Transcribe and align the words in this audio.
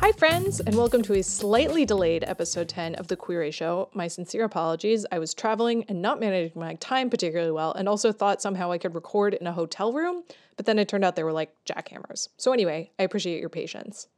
Hi, 0.00 0.12
friends, 0.12 0.60
and 0.60 0.76
welcome 0.76 1.00
to 1.02 1.14
a 1.14 1.22
slightly 1.22 1.86
delayed 1.86 2.24
episode 2.24 2.68
10 2.68 2.96
of 2.96 3.08
The 3.08 3.16
Query 3.16 3.50
Show. 3.50 3.88
My 3.94 4.06
sincere 4.06 4.44
apologies. 4.44 5.06
I 5.10 5.18
was 5.18 5.32
traveling 5.32 5.84
and 5.88 6.02
not 6.02 6.20
managing 6.20 6.60
my 6.60 6.74
time 6.74 7.08
particularly 7.08 7.52
well, 7.52 7.72
and 7.72 7.88
also 7.88 8.12
thought 8.12 8.42
somehow 8.42 8.70
I 8.70 8.76
could 8.76 8.94
record 8.94 9.32
in 9.32 9.46
a 9.46 9.52
hotel 9.52 9.94
room, 9.94 10.22
but 10.56 10.66
then 10.66 10.78
it 10.78 10.88
turned 10.88 11.04
out 11.04 11.16
they 11.16 11.24
were 11.24 11.32
like 11.32 11.54
jackhammers. 11.64 12.28
So, 12.36 12.52
anyway, 12.52 12.90
I 12.98 13.04
appreciate 13.04 13.40
your 13.40 13.48
patience. 13.48 14.08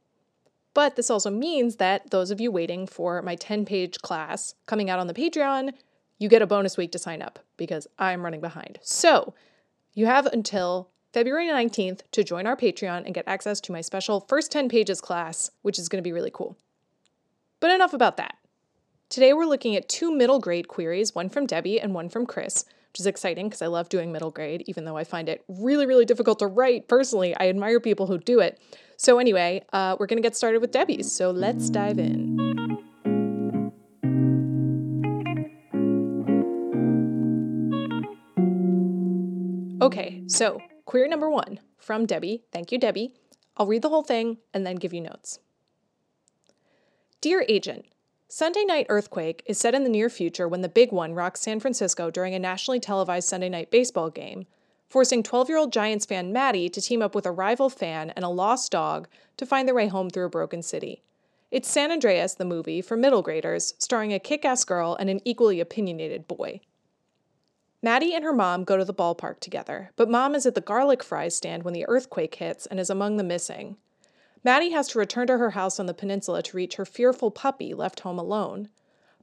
But 0.77 0.95
this 0.95 1.09
also 1.09 1.31
means 1.31 1.77
that 1.77 2.11
those 2.11 2.29
of 2.29 2.39
you 2.39 2.51
waiting 2.51 2.85
for 2.85 3.23
my 3.23 3.33
10 3.33 3.65
page 3.65 3.99
class 4.03 4.53
coming 4.67 4.91
out 4.91 4.99
on 4.99 5.07
the 5.07 5.13
Patreon, 5.15 5.73
you 6.19 6.29
get 6.29 6.43
a 6.43 6.45
bonus 6.45 6.77
week 6.77 6.91
to 6.91 6.99
sign 6.99 7.19
up 7.19 7.39
because 7.57 7.87
I'm 7.97 8.23
running 8.23 8.41
behind. 8.41 8.77
So, 8.83 9.33
you 9.95 10.05
have 10.05 10.27
until 10.27 10.91
February 11.13 11.47
19th 11.47 12.01
to 12.11 12.23
join 12.23 12.45
our 12.45 12.55
Patreon 12.55 13.05
and 13.05 13.15
get 13.15 13.27
access 13.27 13.59
to 13.61 13.71
my 13.71 13.81
special 13.81 14.19
first 14.29 14.51
10 14.51 14.69
pages 14.69 15.01
class, 15.01 15.49
which 15.63 15.79
is 15.79 15.89
going 15.89 15.97
to 15.97 16.07
be 16.07 16.13
really 16.13 16.29
cool. 16.31 16.55
But 17.59 17.71
enough 17.71 17.95
about 17.95 18.17
that. 18.17 18.37
Today 19.09 19.33
we're 19.33 19.47
looking 19.47 19.75
at 19.75 19.89
two 19.89 20.15
middle 20.15 20.37
grade 20.39 20.67
queries, 20.67 21.15
one 21.15 21.29
from 21.29 21.47
Debbie 21.47 21.81
and 21.81 21.95
one 21.95 22.07
from 22.07 22.27
Chris, 22.27 22.65
which 22.91 22.99
is 22.99 23.05
exciting 23.05 23.47
because 23.47 23.61
I 23.61 23.67
love 23.67 23.89
doing 23.89 24.11
middle 24.11 24.31
grade, 24.31 24.63
even 24.67 24.85
though 24.85 24.97
I 24.97 25.03
find 25.03 25.29
it 25.29 25.43
really, 25.47 25.85
really 25.85 26.05
difficult 26.05 26.39
to 26.39 26.47
write 26.47 26.87
personally. 26.87 27.35
I 27.35 27.49
admire 27.49 27.79
people 27.79 28.07
who 28.07 28.17
do 28.17 28.39
it. 28.39 28.59
So, 28.97 29.19
anyway, 29.19 29.63
uh, 29.73 29.95
we're 29.99 30.07
going 30.07 30.17
to 30.17 30.27
get 30.27 30.35
started 30.35 30.59
with 30.61 30.71
Debbie's, 30.71 31.11
so 31.11 31.31
let's 31.31 31.69
dive 31.69 31.99
in. 31.99 32.37
Okay, 39.81 40.23
so 40.27 40.59
Query 40.85 41.07
number 41.07 41.29
one 41.29 41.59
from 41.77 42.05
Debbie. 42.05 42.43
Thank 42.51 42.71
you, 42.71 42.79
Debbie. 42.79 43.13
I'll 43.57 43.67
read 43.67 43.81
the 43.81 43.89
whole 43.89 44.03
thing 44.03 44.37
and 44.53 44.65
then 44.65 44.75
give 44.77 44.93
you 44.93 45.01
notes. 45.01 45.39
Dear 47.21 47.45
Agent, 47.49 47.85
Sunday 48.29 48.65
Night 48.65 48.87
Earthquake 48.89 49.41
is 49.45 49.57
set 49.57 49.73
in 49.73 49.85
the 49.85 49.89
near 49.89 50.09
future 50.09 50.49
when 50.49 50.59
the 50.59 50.67
big 50.67 50.91
one 50.91 51.13
rocks 51.13 51.39
San 51.39 51.61
Francisco 51.61 52.11
during 52.11 52.35
a 52.35 52.39
nationally 52.39 52.79
televised 52.79 53.29
Sunday 53.29 53.47
night 53.47 53.71
baseball 53.71 54.09
game, 54.09 54.45
forcing 54.89 55.23
12 55.23 55.47
year 55.47 55.57
old 55.57 55.71
Giants 55.71 56.05
fan 56.05 56.33
Maddie 56.33 56.67
to 56.67 56.81
team 56.81 57.01
up 57.01 57.15
with 57.15 57.25
a 57.25 57.31
rival 57.31 57.69
fan 57.69 58.09
and 58.17 58.25
a 58.25 58.29
lost 58.29 58.69
dog 58.69 59.07
to 59.37 59.45
find 59.45 59.65
their 59.65 59.73
way 59.73 59.87
home 59.87 60.09
through 60.09 60.25
a 60.25 60.29
broken 60.29 60.61
city. 60.61 61.03
It's 61.51 61.69
San 61.69 61.89
Andreas, 61.89 62.33
the 62.33 62.43
movie, 62.43 62.81
for 62.81 62.97
middle 62.97 63.21
graders, 63.21 63.75
starring 63.77 64.13
a 64.13 64.19
kick 64.19 64.43
ass 64.43 64.65
girl 64.65 64.97
and 64.99 65.09
an 65.09 65.21
equally 65.23 65.61
opinionated 65.61 66.27
boy. 66.27 66.59
Maddie 67.81 68.13
and 68.13 68.25
her 68.25 68.33
mom 68.33 68.65
go 68.65 68.75
to 68.75 68.83
the 68.83 68.93
ballpark 68.93 69.39
together, 69.39 69.91
but 69.95 70.09
mom 70.09 70.35
is 70.35 70.45
at 70.45 70.53
the 70.53 70.59
garlic 70.59 71.01
fries 71.01 71.37
stand 71.37 71.63
when 71.63 71.73
the 71.73 71.87
earthquake 71.87 72.35
hits 72.35 72.65
and 72.65 72.77
is 72.77 72.89
among 72.89 73.15
the 73.15 73.23
missing. 73.23 73.77
Maddie 74.47 74.69
has 74.69 74.87
to 74.87 74.99
return 74.99 75.27
to 75.27 75.39
her 75.39 75.49
house 75.49 75.77
on 75.77 75.87
the 75.87 75.93
peninsula 75.93 76.41
to 76.41 76.55
reach 76.55 76.75
her 76.75 76.85
fearful 76.85 77.31
puppy 77.31 77.73
left 77.73 77.99
home 77.99 78.17
alone. 78.17 78.69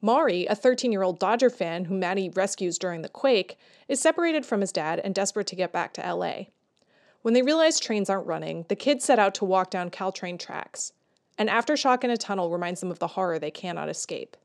Maury, 0.02 0.44
a 0.44 0.54
13 0.54 0.92
year 0.92 1.02
old 1.02 1.18
Dodger 1.18 1.48
fan 1.48 1.86
whom 1.86 1.98
Maddie 1.98 2.28
rescues 2.28 2.76
during 2.76 3.00
the 3.00 3.08
quake, 3.08 3.56
is 3.88 3.98
separated 3.98 4.44
from 4.44 4.60
his 4.60 4.70
dad 4.70 5.00
and 5.02 5.14
desperate 5.14 5.46
to 5.46 5.56
get 5.56 5.72
back 5.72 5.94
to 5.94 6.14
LA. 6.14 6.48
When 7.22 7.32
they 7.32 7.40
realize 7.40 7.80
trains 7.80 8.10
aren't 8.10 8.26
running, 8.26 8.66
the 8.68 8.76
kids 8.76 9.06
set 9.06 9.18
out 9.18 9.34
to 9.36 9.46
walk 9.46 9.70
down 9.70 9.88
Caltrain 9.88 10.38
tracks. 10.38 10.92
An 11.38 11.48
aftershock 11.48 12.04
in 12.04 12.10
a 12.10 12.18
tunnel 12.18 12.50
reminds 12.50 12.80
them 12.80 12.90
of 12.90 12.98
the 12.98 13.06
horror 13.16 13.38
they 13.38 13.50
cannot 13.50 13.88
escape. 13.88 14.36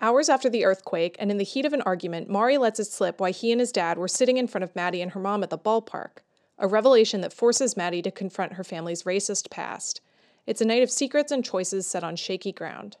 Hours 0.00 0.30
after 0.30 0.48
the 0.48 0.64
earthquake, 0.64 1.16
and 1.18 1.30
in 1.30 1.36
the 1.36 1.44
heat 1.44 1.66
of 1.66 1.74
an 1.74 1.82
argument, 1.82 2.30
Mari 2.30 2.56
lets 2.56 2.80
it 2.80 2.86
slip 2.86 3.20
why 3.20 3.32
he 3.32 3.52
and 3.52 3.60
his 3.60 3.70
dad 3.70 3.98
were 3.98 4.08
sitting 4.08 4.38
in 4.38 4.48
front 4.48 4.64
of 4.64 4.74
Maddie 4.74 5.02
and 5.02 5.12
her 5.12 5.20
mom 5.20 5.42
at 5.42 5.50
the 5.50 5.58
ballpark, 5.58 6.22
a 6.58 6.66
revelation 6.66 7.20
that 7.20 7.34
forces 7.34 7.76
Maddie 7.76 8.00
to 8.00 8.10
confront 8.10 8.54
her 8.54 8.64
family's 8.64 9.02
racist 9.02 9.50
past. 9.50 10.00
It's 10.46 10.60
a 10.60 10.64
night 10.64 10.82
of 10.84 10.90
secrets 10.90 11.32
and 11.32 11.44
choices 11.44 11.86
set 11.86 12.04
on 12.04 12.14
shaky 12.14 12.52
ground. 12.52 12.96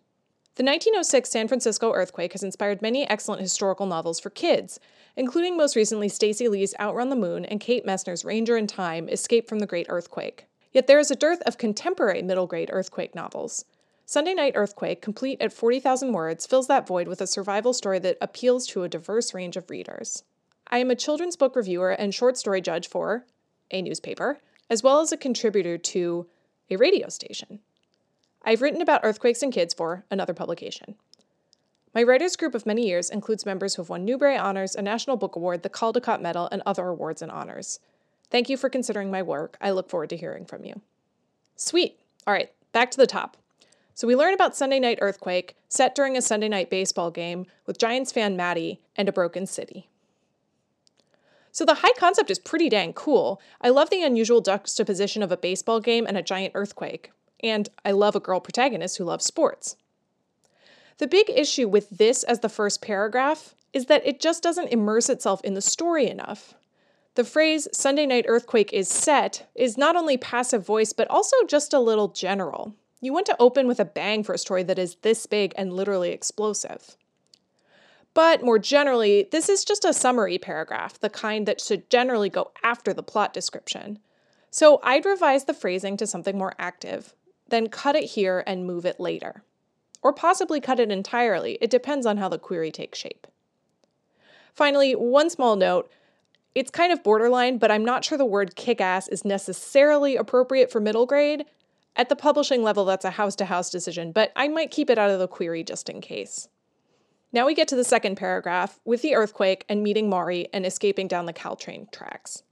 The 0.56 0.64
1906 0.64 1.30
San 1.30 1.48
Francisco 1.48 1.92
earthquake 1.92 2.32
has 2.32 2.42
inspired 2.42 2.82
many 2.82 3.08
excellent 3.08 3.42
historical 3.42 3.86
novels 3.86 4.18
for 4.18 4.30
kids, 4.30 4.80
including 5.14 5.56
most 5.56 5.76
recently 5.76 6.08
Stacey 6.08 6.48
Lee's 6.48 6.74
Outrun 6.80 7.08
the 7.08 7.14
Moon 7.14 7.44
and 7.44 7.60
Kate 7.60 7.86
Messner's 7.86 8.24
Ranger 8.24 8.56
in 8.56 8.66
Time 8.66 9.08
Escape 9.08 9.48
from 9.48 9.60
the 9.60 9.66
Great 9.66 9.86
Earthquake. 9.88 10.46
Yet 10.72 10.88
there 10.88 10.98
is 10.98 11.10
a 11.10 11.16
dearth 11.16 11.40
of 11.42 11.56
contemporary 11.56 12.22
middle 12.22 12.46
grade 12.46 12.70
earthquake 12.72 13.14
novels. 13.14 13.64
Sunday 14.06 14.34
Night 14.34 14.54
Earthquake, 14.56 15.00
complete 15.00 15.40
at 15.40 15.52
40,000 15.52 16.12
words, 16.12 16.46
fills 16.46 16.66
that 16.68 16.86
void 16.86 17.06
with 17.06 17.20
a 17.20 17.26
survival 17.26 17.72
story 17.72 17.98
that 18.00 18.18
appeals 18.20 18.66
to 18.68 18.82
a 18.82 18.88
diverse 18.88 19.34
range 19.34 19.56
of 19.56 19.70
readers. 19.70 20.24
I 20.68 20.78
am 20.78 20.90
a 20.90 20.96
children's 20.96 21.36
book 21.36 21.54
reviewer 21.54 21.90
and 21.90 22.14
short 22.14 22.36
story 22.38 22.60
judge 22.60 22.88
for 22.88 23.24
a 23.70 23.82
newspaper, 23.82 24.38
as 24.68 24.82
well 24.82 25.00
as 25.00 25.12
a 25.12 25.16
contributor 25.16 25.78
to 25.78 26.26
a 26.70 26.76
radio 26.76 27.08
station. 27.08 27.60
I've 28.44 28.62
written 28.62 28.80
about 28.80 29.00
earthquakes 29.02 29.42
and 29.42 29.52
kids 29.52 29.74
for 29.74 30.04
another 30.10 30.34
publication. 30.34 30.94
My 31.94 32.02
writers 32.02 32.36
group 32.36 32.54
of 32.54 32.66
many 32.66 32.86
years 32.86 33.08
includes 33.08 33.46
members 33.46 33.74
who 33.74 33.82
have 33.82 33.88
won 33.88 34.04
Newbery 34.04 34.36
Honors, 34.36 34.74
a 34.74 34.82
National 34.82 35.16
Book 35.16 35.34
Award, 35.34 35.62
the 35.62 35.70
Caldecott 35.70 36.20
Medal, 36.20 36.48
and 36.52 36.62
other 36.66 36.86
awards 36.86 37.22
and 37.22 37.32
honors. 37.32 37.80
Thank 38.30 38.48
you 38.48 38.56
for 38.56 38.68
considering 38.68 39.10
my 39.10 39.22
work. 39.22 39.56
I 39.60 39.70
look 39.70 39.88
forward 39.88 40.10
to 40.10 40.16
hearing 40.16 40.44
from 40.44 40.64
you. 40.64 40.80
Sweet. 41.56 41.98
All 42.26 42.34
right, 42.34 42.50
back 42.72 42.90
to 42.90 42.98
the 42.98 43.06
top. 43.06 43.36
So 43.94 44.06
we 44.06 44.14
learn 44.14 44.34
about 44.34 44.54
Sunday 44.54 44.78
Night 44.78 44.98
Earthquake, 45.00 45.56
set 45.68 45.94
during 45.94 46.18
a 46.18 46.22
Sunday 46.22 46.50
night 46.50 46.68
baseball 46.68 47.10
game 47.10 47.46
with 47.64 47.78
Giants 47.78 48.12
fan 48.12 48.36
Maddie 48.36 48.82
and 48.94 49.08
a 49.08 49.12
broken 49.12 49.46
city. 49.46 49.88
So 51.56 51.64
the 51.64 51.76
high 51.76 51.94
concept 51.96 52.30
is 52.30 52.38
pretty 52.38 52.68
dang 52.68 52.92
cool. 52.92 53.40
I 53.62 53.70
love 53.70 53.88
the 53.88 54.02
unusual 54.02 54.42
juxtaposition 54.42 55.22
of 55.22 55.32
a 55.32 55.38
baseball 55.38 55.80
game 55.80 56.04
and 56.06 56.14
a 56.14 56.22
giant 56.22 56.52
earthquake. 56.54 57.12
And 57.42 57.70
I 57.82 57.92
love 57.92 58.14
a 58.14 58.20
girl 58.20 58.40
protagonist 58.40 58.98
who 58.98 59.04
loves 59.04 59.24
sports. 59.24 59.76
The 60.98 61.06
big 61.06 61.30
issue 61.30 61.66
with 61.66 61.88
this 61.88 62.24
as 62.24 62.40
the 62.40 62.50
first 62.50 62.82
paragraph 62.82 63.54
is 63.72 63.86
that 63.86 64.06
it 64.06 64.20
just 64.20 64.42
doesn't 64.42 64.68
immerse 64.68 65.08
itself 65.08 65.40
in 65.44 65.54
the 65.54 65.62
story 65.62 66.10
enough. 66.10 66.52
The 67.14 67.24
phrase 67.24 67.68
Sunday 67.72 68.04
night 68.04 68.26
earthquake 68.28 68.74
is 68.74 68.90
set 68.90 69.48
is 69.54 69.78
not 69.78 69.96
only 69.96 70.18
passive 70.18 70.62
voice, 70.62 70.92
but 70.92 71.08
also 71.08 71.36
just 71.48 71.72
a 71.72 71.80
little 71.80 72.08
general. 72.08 72.74
You 73.00 73.14
want 73.14 73.24
to 73.26 73.36
open 73.40 73.66
with 73.66 73.80
a 73.80 73.86
bang 73.86 74.24
for 74.24 74.34
a 74.34 74.38
story 74.38 74.62
that 74.64 74.78
is 74.78 74.96
this 74.96 75.24
big 75.24 75.54
and 75.56 75.72
literally 75.72 76.10
explosive. 76.10 76.98
But 78.16 78.42
more 78.42 78.58
generally, 78.58 79.28
this 79.30 79.50
is 79.50 79.62
just 79.62 79.84
a 79.84 79.92
summary 79.92 80.38
paragraph, 80.38 80.98
the 80.98 81.10
kind 81.10 81.44
that 81.44 81.60
should 81.60 81.90
generally 81.90 82.30
go 82.30 82.50
after 82.62 82.94
the 82.94 83.02
plot 83.02 83.34
description. 83.34 83.98
So 84.50 84.80
I'd 84.82 85.04
revise 85.04 85.44
the 85.44 85.52
phrasing 85.52 85.98
to 85.98 86.06
something 86.06 86.38
more 86.38 86.54
active, 86.58 87.12
then 87.46 87.68
cut 87.68 87.94
it 87.94 88.04
here 88.04 88.42
and 88.46 88.66
move 88.66 88.86
it 88.86 88.98
later. 88.98 89.42
Or 90.00 90.14
possibly 90.14 90.62
cut 90.62 90.80
it 90.80 90.90
entirely, 90.90 91.58
it 91.60 91.68
depends 91.68 92.06
on 92.06 92.16
how 92.16 92.30
the 92.30 92.38
query 92.38 92.72
takes 92.72 92.98
shape. 92.98 93.26
Finally, 94.54 94.94
one 94.94 95.28
small 95.28 95.54
note 95.54 95.92
it's 96.54 96.70
kind 96.70 96.94
of 96.94 97.02
borderline, 97.04 97.58
but 97.58 97.70
I'm 97.70 97.84
not 97.84 98.02
sure 98.02 98.16
the 98.16 98.24
word 98.24 98.56
kick 98.56 98.80
ass 98.80 99.08
is 99.08 99.26
necessarily 99.26 100.16
appropriate 100.16 100.72
for 100.72 100.80
middle 100.80 101.04
grade, 101.04 101.44
at 101.96 102.08
the 102.08 102.16
publishing 102.16 102.62
level, 102.62 102.86
that's 102.86 103.04
a 103.04 103.10
house 103.10 103.36
to 103.36 103.44
house 103.44 103.68
decision, 103.68 104.10
but 104.10 104.32
I 104.34 104.48
might 104.48 104.70
keep 104.70 104.88
it 104.88 104.96
out 104.96 105.10
of 105.10 105.18
the 105.18 105.28
query 105.28 105.62
just 105.62 105.90
in 105.90 106.00
case. 106.00 106.48
Now 107.36 107.44
we 107.44 107.52
get 107.52 107.68
to 107.68 107.76
the 107.76 107.84
second 107.84 108.16
paragraph 108.16 108.80
with 108.86 109.02
the 109.02 109.14
earthquake 109.14 109.66
and 109.68 109.82
meeting 109.82 110.08
Maury 110.08 110.48
and 110.54 110.64
escaping 110.64 111.06
down 111.06 111.26
the 111.26 111.34
Caltrain 111.34 111.92
tracks. 111.92 112.44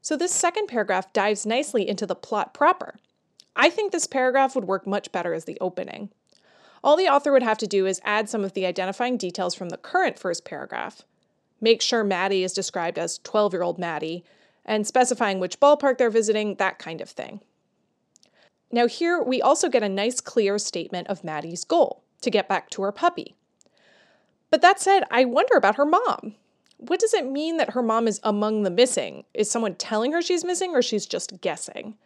So 0.00 0.16
this 0.16 0.32
second 0.32 0.66
paragraph 0.66 1.12
dives 1.12 1.46
nicely 1.46 1.88
into 1.88 2.04
the 2.04 2.16
plot 2.16 2.52
proper. 2.52 2.96
I 3.54 3.70
think 3.70 3.92
this 3.92 4.08
paragraph 4.08 4.56
would 4.56 4.64
work 4.64 4.88
much 4.88 5.12
better 5.12 5.32
as 5.34 5.44
the 5.44 5.56
opening. 5.60 6.10
All 6.82 6.96
the 6.96 7.06
author 7.06 7.30
would 7.30 7.44
have 7.44 7.58
to 7.58 7.66
do 7.68 7.86
is 7.86 8.00
add 8.02 8.28
some 8.28 8.42
of 8.42 8.54
the 8.54 8.66
identifying 8.66 9.18
details 9.18 9.54
from 9.54 9.68
the 9.68 9.76
current 9.76 10.18
first 10.18 10.44
paragraph, 10.44 11.02
make 11.60 11.80
sure 11.80 12.02
Maddie 12.02 12.42
is 12.42 12.52
described 12.52 12.98
as 12.98 13.18
12 13.18 13.52
year 13.52 13.62
old 13.62 13.78
Maddie, 13.78 14.24
and 14.64 14.84
specifying 14.84 15.38
which 15.38 15.60
ballpark 15.60 15.98
they're 15.98 16.10
visiting, 16.10 16.56
that 16.56 16.80
kind 16.80 17.00
of 17.00 17.08
thing. 17.08 17.38
Now, 18.72 18.88
here 18.88 19.22
we 19.22 19.40
also 19.40 19.68
get 19.68 19.84
a 19.84 19.88
nice, 19.88 20.20
clear 20.20 20.58
statement 20.58 21.06
of 21.06 21.22
Maddie's 21.22 21.62
goal 21.62 22.02
to 22.22 22.32
get 22.32 22.48
back 22.48 22.68
to 22.70 22.82
her 22.82 22.90
puppy. 22.90 23.36
But 24.52 24.60
that 24.60 24.78
said, 24.78 25.04
I 25.10 25.24
wonder 25.24 25.56
about 25.56 25.76
her 25.76 25.86
mom. 25.86 26.34
What 26.76 27.00
does 27.00 27.14
it 27.14 27.24
mean 27.24 27.56
that 27.56 27.70
her 27.70 27.82
mom 27.82 28.06
is 28.06 28.20
among 28.22 28.62
the 28.62 28.70
missing? 28.70 29.24
Is 29.32 29.50
someone 29.50 29.76
telling 29.76 30.12
her 30.12 30.20
she's 30.20 30.44
missing 30.44 30.72
or 30.72 30.82
she's 30.82 31.06
just 31.06 31.40
guessing? 31.40 31.96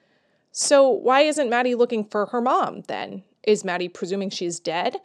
So, 0.52 0.88
why 0.88 1.22
isn't 1.22 1.50
Maddie 1.50 1.74
looking 1.74 2.04
for 2.04 2.26
her 2.26 2.40
mom 2.40 2.82
then? 2.82 3.24
Is 3.42 3.64
Maddie 3.64 3.88
presuming 3.88 4.30
she's 4.30 4.60
dead? 4.60 4.98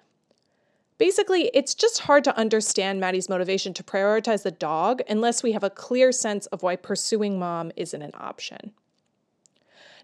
Basically, 1.00 1.50
it's 1.56 1.74
just 1.74 2.02
hard 2.02 2.24
to 2.26 2.38
understand 2.38 3.00
Maddie's 3.00 3.28
motivation 3.28 3.74
to 3.74 3.84
prioritize 3.84 4.44
the 4.44 4.52
dog 4.52 5.02
unless 5.10 5.42
we 5.42 5.54
have 5.54 5.64
a 5.64 5.72
clear 5.72 6.12
sense 6.12 6.46
of 6.48 6.62
why 6.62 6.76
pursuing 6.76 7.40
mom 7.40 7.72
isn't 7.76 8.04
an 8.04 8.12
option. 8.14 8.72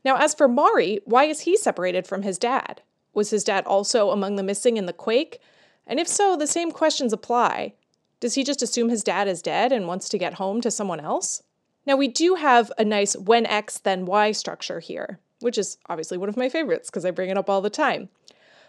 Now, 0.03 0.17
as 0.17 0.33
for 0.33 0.47
Mari, 0.47 1.01
why 1.05 1.25
is 1.25 1.41
he 1.41 1.55
separated 1.55 2.07
from 2.07 2.23
his 2.23 2.39
dad? 2.39 2.81
Was 3.13 3.29
his 3.29 3.43
dad 3.43 3.63
also 3.67 4.09
among 4.09 4.37
the 4.37 4.43
missing 4.43 4.77
in 4.77 4.87
the 4.87 4.91
quake? 4.91 5.39
And 5.87 5.99
if 5.99 6.07
so, 6.07 6.35
the 6.35 6.45
same 6.45 6.71
questions 6.71 7.13
apply. 7.13 7.73
Does 8.19 8.35
he 8.35 8.43
just 8.43 8.61
assume 8.61 8.89
his 8.89 9.03
dad 9.03 9.27
is 9.27 9.41
dead 9.41 9.71
and 9.71 9.87
wants 9.87 10.09
to 10.09 10.17
get 10.17 10.35
home 10.35 10.61
to 10.61 10.69
someone 10.69 10.99
else? 10.99 11.43
Now, 11.85 11.95
we 11.95 12.09
do 12.09 12.35
have 12.35 12.71
a 12.77 12.83
nice 12.83 13.15
when 13.15 13.45
X 13.45 13.77
then 13.77 14.05
Y 14.05 14.33
structure 14.33 14.81
here, 14.81 15.19
which 15.39 15.57
is 15.57 15.77
obviously 15.87 16.17
one 16.17 16.29
of 16.29 16.35
my 16.35 16.49
favorites 16.49 16.89
because 16.89 17.05
I 17.05 17.11
bring 17.11 17.29
it 17.29 17.37
up 17.37 17.49
all 17.49 17.61
the 17.61 17.69
time. 17.69 18.09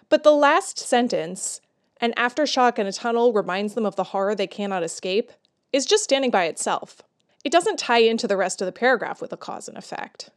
But 0.09 0.23
the 0.23 0.33
last 0.33 0.79
sentence, 0.79 1.61
an 2.01 2.15
aftershock 2.17 2.79
in 2.79 2.87
a 2.87 2.93
tunnel 2.93 3.33
reminds 3.33 3.75
them 3.75 3.85
of 3.85 3.97
the 3.97 4.05
horror 4.05 4.35
they 4.35 4.47
cannot 4.47 4.85
escape, 4.85 5.33
is 5.73 5.85
just 5.85 6.05
standing 6.05 6.31
by 6.31 6.45
itself. 6.45 7.03
It 7.45 7.53
doesn't 7.53 7.79
tie 7.79 7.99
into 7.99 8.29
the 8.29 8.37
rest 8.37 8.63
of 8.63 8.67
the 8.67 8.73
paragraph 8.73 9.21
with 9.21 9.33
a 9.33 9.37
cause 9.37 9.69
and 9.69 9.77
effect. 9.77 10.31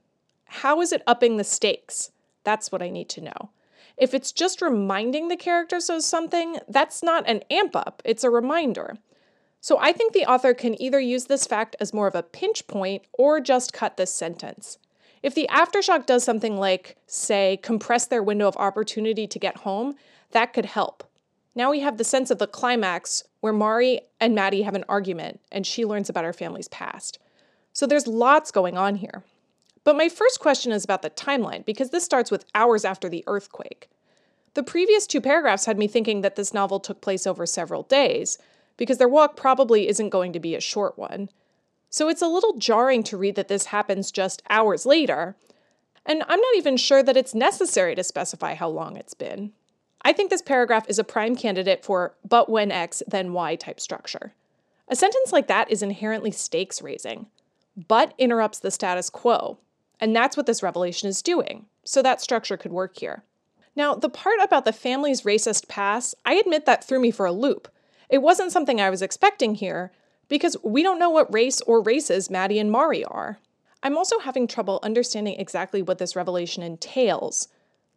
How 0.45 0.81
is 0.81 0.91
it 0.91 1.03
upping 1.05 1.37
the 1.37 1.43
stakes? 1.43 2.11
That's 2.43 2.71
what 2.71 2.81
I 2.81 2.89
need 2.89 3.09
to 3.09 3.21
know. 3.21 3.49
If 4.01 4.15
it's 4.15 4.31
just 4.31 4.63
reminding 4.63 5.27
the 5.27 5.37
characters 5.37 5.87
of 5.87 6.01
something, 6.01 6.57
that's 6.67 7.03
not 7.03 7.29
an 7.29 7.43
amp 7.51 7.75
up, 7.75 8.01
it's 8.03 8.23
a 8.23 8.31
reminder. 8.31 8.97
So 9.59 9.77
I 9.79 9.91
think 9.91 10.13
the 10.13 10.25
author 10.25 10.55
can 10.55 10.81
either 10.81 10.99
use 10.99 11.25
this 11.25 11.45
fact 11.45 11.75
as 11.79 11.93
more 11.93 12.07
of 12.07 12.15
a 12.15 12.23
pinch 12.23 12.65
point 12.65 13.03
or 13.13 13.39
just 13.39 13.73
cut 13.73 13.97
this 13.97 14.11
sentence. 14.11 14.79
If 15.21 15.35
the 15.35 15.47
aftershock 15.51 16.07
does 16.07 16.23
something 16.23 16.57
like, 16.57 16.97
say, 17.05 17.59
compress 17.61 18.07
their 18.07 18.23
window 18.23 18.47
of 18.47 18.57
opportunity 18.57 19.27
to 19.27 19.37
get 19.37 19.57
home, 19.57 19.93
that 20.31 20.51
could 20.51 20.65
help. 20.65 21.03
Now 21.53 21.69
we 21.69 21.81
have 21.81 21.99
the 21.99 22.03
sense 22.03 22.31
of 22.31 22.39
the 22.39 22.47
climax 22.47 23.23
where 23.41 23.53
Mari 23.53 24.01
and 24.19 24.33
Maddie 24.33 24.63
have 24.63 24.73
an 24.73 24.85
argument 24.89 25.41
and 25.51 25.67
she 25.67 25.85
learns 25.85 26.09
about 26.09 26.25
her 26.25 26.33
family's 26.33 26.69
past. 26.69 27.19
So 27.71 27.85
there's 27.85 28.07
lots 28.07 28.49
going 28.49 28.79
on 28.79 28.95
here. 28.95 29.23
But 29.83 29.97
my 29.97 30.09
first 30.09 30.39
question 30.39 30.71
is 30.71 30.83
about 30.83 31.01
the 31.01 31.09
timeline 31.09 31.65
because 31.65 31.89
this 31.89 32.03
starts 32.03 32.29
with 32.29 32.45
hours 32.53 32.85
after 32.85 33.09
the 33.09 33.23
earthquake. 33.27 33.89
The 34.53 34.63
previous 34.63 35.07
two 35.07 35.21
paragraphs 35.21 35.65
had 35.65 35.77
me 35.77 35.87
thinking 35.87 36.21
that 36.21 36.35
this 36.35 36.53
novel 36.53 36.79
took 36.79 37.01
place 37.01 37.25
over 37.25 37.45
several 37.45 37.83
days, 37.83 38.37
because 38.77 38.97
their 38.97 39.07
walk 39.07 39.35
probably 39.35 39.87
isn't 39.87 40.09
going 40.09 40.33
to 40.33 40.39
be 40.39 40.55
a 40.55 40.61
short 40.61 40.97
one. 40.97 41.29
So 41.89 42.09
it's 42.09 42.21
a 42.21 42.27
little 42.27 42.57
jarring 42.57 43.03
to 43.03 43.17
read 43.17 43.35
that 43.35 43.47
this 43.47 43.67
happens 43.67 44.11
just 44.11 44.41
hours 44.49 44.85
later, 44.85 45.35
and 46.05 46.23
I'm 46.23 46.39
not 46.39 46.55
even 46.55 46.77
sure 46.77 47.03
that 47.03 47.17
it's 47.17 47.35
necessary 47.35 47.95
to 47.95 48.03
specify 48.03 48.55
how 48.55 48.69
long 48.69 48.97
it's 48.97 49.13
been. 49.13 49.51
I 50.01 50.13
think 50.13 50.29
this 50.29 50.41
paragraph 50.41 50.85
is 50.89 50.99
a 50.99 51.03
prime 51.03 51.35
candidate 51.35 51.85
for 51.85 52.15
but 52.27 52.49
when 52.49 52.71
X, 52.71 53.03
then 53.07 53.33
Y 53.33 53.55
type 53.55 53.79
structure. 53.79 54.33
A 54.87 54.95
sentence 54.95 55.31
like 55.31 55.47
that 55.47 55.71
is 55.71 55.83
inherently 55.83 56.31
stakes 56.31 56.81
raising. 56.81 57.27
But 57.87 58.13
interrupts 58.17 58.59
the 58.59 58.71
status 58.71 59.09
quo, 59.09 59.59
and 60.01 60.13
that's 60.13 60.35
what 60.35 60.47
this 60.47 60.61
revelation 60.61 61.07
is 61.07 61.21
doing, 61.21 61.67
so 61.85 62.01
that 62.01 62.19
structure 62.19 62.57
could 62.57 62.73
work 62.73 62.99
here. 62.99 63.23
Now, 63.73 63.95
the 63.95 64.09
part 64.09 64.39
about 64.41 64.65
the 64.65 64.73
family's 64.73 65.21
racist 65.21 65.69
past, 65.69 66.15
I 66.25 66.33
admit 66.33 66.65
that 66.65 66.83
threw 66.83 66.99
me 66.99 67.11
for 67.11 67.25
a 67.25 67.31
loop 67.31 67.69
it 68.11 68.21
wasn't 68.21 68.51
something 68.51 68.79
I 68.79 68.89
was 68.89 69.01
expecting 69.01 69.55
here, 69.55 69.93
because 70.27 70.57
we 70.63 70.83
don't 70.83 70.99
know 70.99 71.09
what 71.09 71.33
race 71.33 71.61
or 71.61 71.81
races 71.81 72.29
Maddie 72.29 72.59
and 72.59 72.69
Mari 72.69 73.05
are. 73.05 73.39
I'm 73.81 73.97
also 73.97 74.19
having 74.19 74.47
trouble 74.47 74.79
understanding 74.83 75.39
exactly 75.39 75.81
what 75.81 75.97
this 75.97 76.15
revelation 76.15 76.61
entails, 76.61 77.47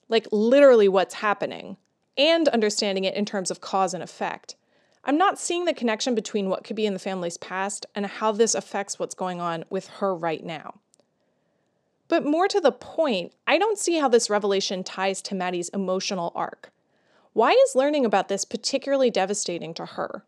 like 0.09 0.29
literally 0.31 0.89
what's 0.89 1.15
happening, 1.15 1.77
and 2.17 2.49
understanding 2.49 3.03
it 3.03 3.15
in 3.15 3.25
terms 3.25 3.51
of 3.51 3.61
cause 3.61 3.93
and 3.93 4.05
effect. 4.05 4.55
I'm 5.03 5.19
not 5.19 5.39
seeing 5.39 5.65
the 5.65 5.75
connection 5.75 6.15
between 6.15 6.49
what 6.49 6.63
could 6.63 6.77
be 6.77 6.87
in 6.87 6.93
the 6.93 7.01
family's 7.01 7.37
past 7.37 7.85
and 7.95 8.07
how 8.07 8.31
this 8.31 8.55
affects 8.55 9.01
what's 9.01 9.17
going 9.17 9.41
on 9.41 9.65
with 9.69 9.89
her 9.89 10.15
right 10.15 10.45
now. 10.45 10.77
But 12.09 12.25
more 12.25 12.49
to 12.49 12.61
the 12.61 12.73
point, 12.73 13.33
I 13.47 13.59
don't 13.59 13.79
see 13.79 13.99
how 13.99 14.09
this 14.09 14.29
revelation 14.29 14.85
ties 14.85 15.23
to 15.23 15.35
Maddie's 15.35 15.71
emotional 15.71 16.33
arc. 16.35 16.71
Why 17.33 17.51
is 17.53 17.75
learning 17.75 18.05
about 18.05 18.29
this 18.29 18.45
particularly 18.45 19.11
devastating 19.11 19.75
to 19.75 19.87
her? 19.87 20.25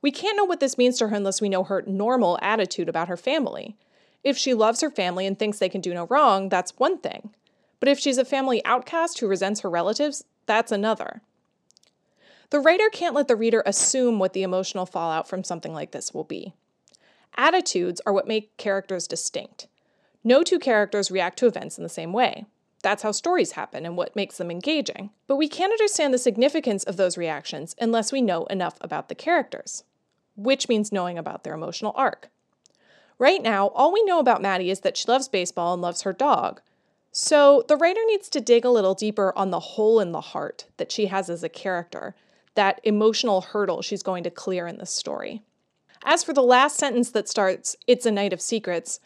We 0.00 0.10
can't 0.10 0.36
know 0.36 0.44
what 0.44 0.60
this 0.60 0.76
means 0.76 0.98
to 0.98 1.08
her 1.08 1.16
unless 1.16 1.40
we 1.40 1.48
know 1.48 1.62
her 1.62 1.84
normal 1.86 2.38
attitude 2.42 2.88
about 2.88 3.08
her 3.08 3.16
family. 3.16 3.76
If 4.24 4.36
she 4.36 4.54
loves 4.54 4.80
her 4.80 4.90
family 4.90 5.26
and 5.26 5.38
thinks 5.38 5.58
they 5.58 5.68
can 5.68 5.80
do 5.80 5.94
no 5.94 6.06
wrong, 6.06 6.48
that's 6.48 6.78
one 6.78 6.98
thing. 6.98 7.30
But 7.78 7.88
if 7.88 7.98
she's 7.98 8.18
a 8.18 8.24
family 8.24 8.64
outcast 8.64 9.20
who 9.20 9.28
resents 9.28 9.60
her 9.60 9.70
relatives, 9.70 10.24
that's 10.46 10.72
another. 10.72 11.22
The 12.50 12.60
writer 12.60 12.90
can't 12.90 13.14
let 13.14 13.28
the 13.28 13.36
reader 13.36 13.62
assume 13.64 14.18
what 14.18 14.32
the 14.32 14.42
emotional 14.42 14.86
fallout 14.86 15.28
from 15.28 15.44
something 15.44 15.72
like 15.72 15.92
this 15.92 16.12
will 16.12 16.24
be. 16.24 16.52
Attitudes 17.36 18.00
are 18.04 18.12
what 18.12 18.28
make 18.28 18.56
characters 18.56 19.06
distinct. 19.06 19.68
No 20.24 20.42
two 20.42 20.58
characters 20.58 21.10
react 21.10 21.38
to 21.38 21.46
events 21.46 21.78
in 21.78 21.82
the 21.82 21.88
same 21.88 22.12
way. 22.12 22.46
That's 22.82 23.02
how 23.02 23.12
stories 23.12 23.52
happen 23.52 23.86
and 23.86 23.96
what 23.96 24.16
makes 24.16 24.38
them 24.38 24.50
engaging. 24.50 25.10
But 25.26 25.36
we 25.36 25.48
can't 25.48 25.72
understand 25.72 26.12
the 26.12 26.18
significance 26.18 26.84
of 26.84 26.96
those 26.96 27.16
reactions 27.16 27.76
unless 27.80 28.12
we 28.12 28.20
know 28.20 28.44
enough 28.46 28.76
about 28.80 29.08
the 29.08 29.14
characters, 29.14 29.84
which 30.36 30.68
means 30.68 30.92
knowing 30.92 31.16
about 31.16 31.44
their 31.44 31.54
emotional 31.54 31.92
arc. 31.96 32.28
Right 33.18 33.42
now, 33.42 33.68
all 33.68 33.92
we 33.92 34.02
know 34.02 34.18
about 34.18 34.42
Maddie 34.42 34.70
is 34.70 34.80
that 34.80 34.96
she 34.96 35.06
loves 35.06 35.28
baseball 35.28 35.74
and 35.74 35.82
loves 35.82 36.02
her 36.02 36.12
dog. 36.12 36.60
So 37.12 37.64
the 37.68 37.76
writer 37.76 38.00
needs 38.06 38.28
to 38.30 38.40
dig 38.40 38.64
a 38.64 38.70
little 38.70 38.94
deeper 38.94 39.32
on 39.36 39.50
the 39.50 39.60
hole 39.60 40.00
in 40.00 40.12
the 40.12 40.20
heart 40.20 40.66
that 40.78 40.90
she 40.90 41.06
has 41.06 41.28
as 41.30 41.44
a 41.44 41.48
character, 41.48 42.16
that 42.54 42.80
emotional 42.84 43.42
hurdle 43.42 43.82
she's 43.82 44.02
going 44.02 44.24
to 44.24 44.30
clear 44.30 44.66
in 44.66 44.78
the 44.78 44.86
story. 44.86 45.42
As 46.04 46.24
for 46.24 46.32
the 46.32 46.42
last 46.42 46.76
sentence 46.76 47.10
that 47.10 47.28
starts, 47.28 47.76
It's 47.86 48.06
a 48.06 48.10
night 48.10 48.32
of 48.32 48.40
secrets, 48.40 48.98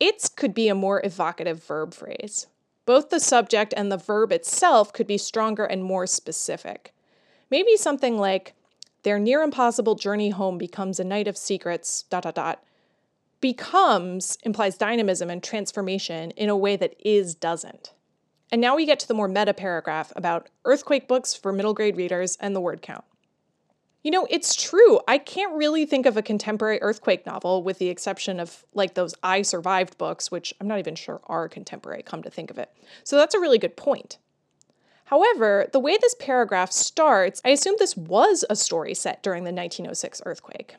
it's 0.00 0.28
could 0.28 0.54
be 0.54 0.68
a 0.68 0.74
more 0.74 1.00
evocative 1.04 1.62
verb 1.62 1.94
phrase. 1.94 2.46
Both 2.86 3.10
the 3.10 3.20
subject 3.20 3.72
and 3.76 3.92
the 3.92 3.96
verb 3.96 4.32
itself 4.32 4.92
could 4.92 5.06
be 5.06 5.18
stronger 5.18 5.64
and 5.64 5.84
more 5.84 6.06
specific. 6.06 6.92
Maybe 7.50 7.76
something 7.76 8.18
like, 8.18 8.54
their 9.02 9.18
near 9.18 9.42
impossible 9.42 9.94
journey 9.94 10.30
home 10.30 10.58
becomes 10.58 10.98
a 10.98 11.04
night 11.04 11.28
of 11.28 11.36
secrets, 11.36 12.02
dot, 12.10 12.24
dot, 12.24 12.34
dot. 12.34 12.64
Becomes 13.40 14.36
implies 14.42 14.76
dynamism 14.76 15.30
and 15.30 15.42
transformation 15.42 16.32
in 16.32 16.50
a 16.50 16.56
way 16.56 16.76
that 16.76 16.94
is 16.98 17.34
doesn't. 17.34 17.92
And 18.52 18.60
now 18.60 18.76
we 18.76 18.84
get 18.84 18.98
to 19.00 19.08
the 19.08 19.14
more 19.14 19.28
meta 19.28 19.54
paragraph 19.54 20.12
about 20.16 20.48
earthquake 20.64 21.08
books 21.08 21.32
for 21.32 21.52
middle 21.52 21.72
grade 21.72 21.96
readers 21.96 22.36
and 22.40 22.54
the 22.54 22.60
word 22.60 22.82
count. 22.82 23.04
You 24.02 24.10
know, 24.10 24.26
it's 24.30 24.54
true. 24.54 24.98
I 25.06 25.18
can't 25.18 25.56
really 25.56 25.84
think 25.84 26.06
of 26.06 26.16
a 26.16 26.22
contemporary 26.22 26.80
earthquake 26.80 27.26
novel 27.26 27.62
with 27.62 27.78
the 27.78 27.88
exception 27.88 28.40
of 28.40 28.64
like 28.72 28.94
those 28.94 29.14
I 29.22 29.42
Survived 29.42 29.98
books, 29.98 30.30
which 30.30 30.54
I'm 30.60 30.68
not 30.68 30.78
even 30.78 30.94
sure 30.94 31.20
are 31.26 31.48
contemporary, 31.48 32.02
come 32.02 32.22
to 32.22 32.30
think 32.30 32.50
of 32.50 32.58
it. 32.58 32.70
So 33.04 33.16
that's 33.16 33.34
a 33.34 33.40
really 33.40 33.58
good 33.58 33.76
point. 33.76 34.16
However, 35.06 35.68
the 35.72 35.80
way 35.80 35.98
this 36.00 36.14
paragraph 36.14 36.70
starts, 36.70 37.42
I 37.44 37.50
assume 37.50 37.74
this 37.78 37.96
was 37.96 38.44
a 38.48 38.56
story 38.56 38.94
set 38.94 39.22
during 39.22 39.42
the 39.42 39.52
1906 39.52 40.22
earthquake. 40.24 40.76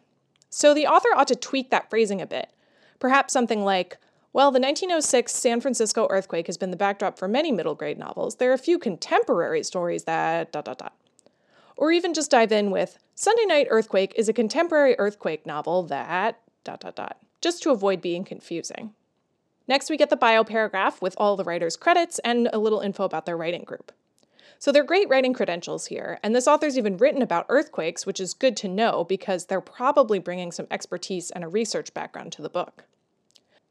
So 0.49 0.73
the 0.73 0.87
author 0.87 1.09
ought 1.15 1.27
to 1.27 1.35
tweak 1.35 1.69
that 1.69 1.89
phrasing 1.89 2.21
a 2.21 2.25
bit. 2.25 2.49
Perhaps 2.99 3.33
something 3.33 3.63
like, 3.63 3.97
well, 4.33 4.51
the 4.51 4.59
1906 4.59 5.33
San 5.33 5.59
Francisco 5.59 6.07
earthquake 6.09 6.47
has 6.47 6.57
been 6.57 6.71
the 6.71 6.77
backdrop 6.77 7.19
for 7.19 7.27
many 7.27 7.51
middle 7.51 7.75
grade 7.75 7.99
novels. 7.99 8.37
There 8.37 8.49
are 8.49 8.53
a 8.53 8.57
few 8.57 8.79
contemporary 8.79 9.63
stories 9.63 10.05
that 10.05 10.51
dot 10.53 10.65
dot 10.65 10.77
dot. 10.77 10.95
Or 11.81 11.91
even 11.91 12.13
just 12.13 12.29
dive 12.29 12.51
in 12.51 12.69
with 12.69 12.99
Sunday 13.15 13.45
Night 13.45 13.65
Earthquake 13.71 14.13
is 14.15 14.29
a 14.29 14.33
contemporary 14.33 14.95
earthquake 14.99 15.47
novel 15.47 15.81
that 15.87 16.39
dot 16.63 16.79
dot 16.81 16.95
dot, 16.95 17.17
just 17.41 17.63
to 17.63 17.71
avoid 17.71 18.03
being 18.03 18.23
confusing. 18.23 18.93
Next, 19.67 19.89
we 19.89 19.97
get 19.97 20.11
the 20.11 20.15
bio 20.15 20.43
paragraph 20.43 21.01
with 21.01 21.15
all 21.17 21.35
the 21.35 21.43
writer's 21.43 21.75
credits 21.75 22.19
and 22.19 22.47
a 22.53 22.59
little 22.59 22.81
info 22.81 23.03
about 23.03 23.25
their 23.25 23.35
writing 23.35 23.63
group. 23.63 23.91
So 24.59 24.71
they're 24.71 24.83
great 24.83 25.09
writing 25.09 25.33
credentials 25.33 25.87
here, 25.87 26.19
and 26.21 26.35
this 26.35 26.47
author's 26.47 26.77
even 26.77 26.97
written 26.97 27.23
about 27.23 27.47
earthquakes, 27.49 28.05
which 28.05 28.19
is 28.19 28.35
good 28.35 28.55
to 28.57 28.67
know 28.67 29.03
because 29.03 29.47
they're 29.47 29.59
probably 29.59 30.19
bringing 30.19 30.51
some 30.51 30.67
expertise 30.69 31.31
and 31.31 31.43
a 31.43 31.47
research 31.47 31.95
background 31.95 32.31
to 32.33 32.43
the 32.43 32.49
book. 32.49 32.83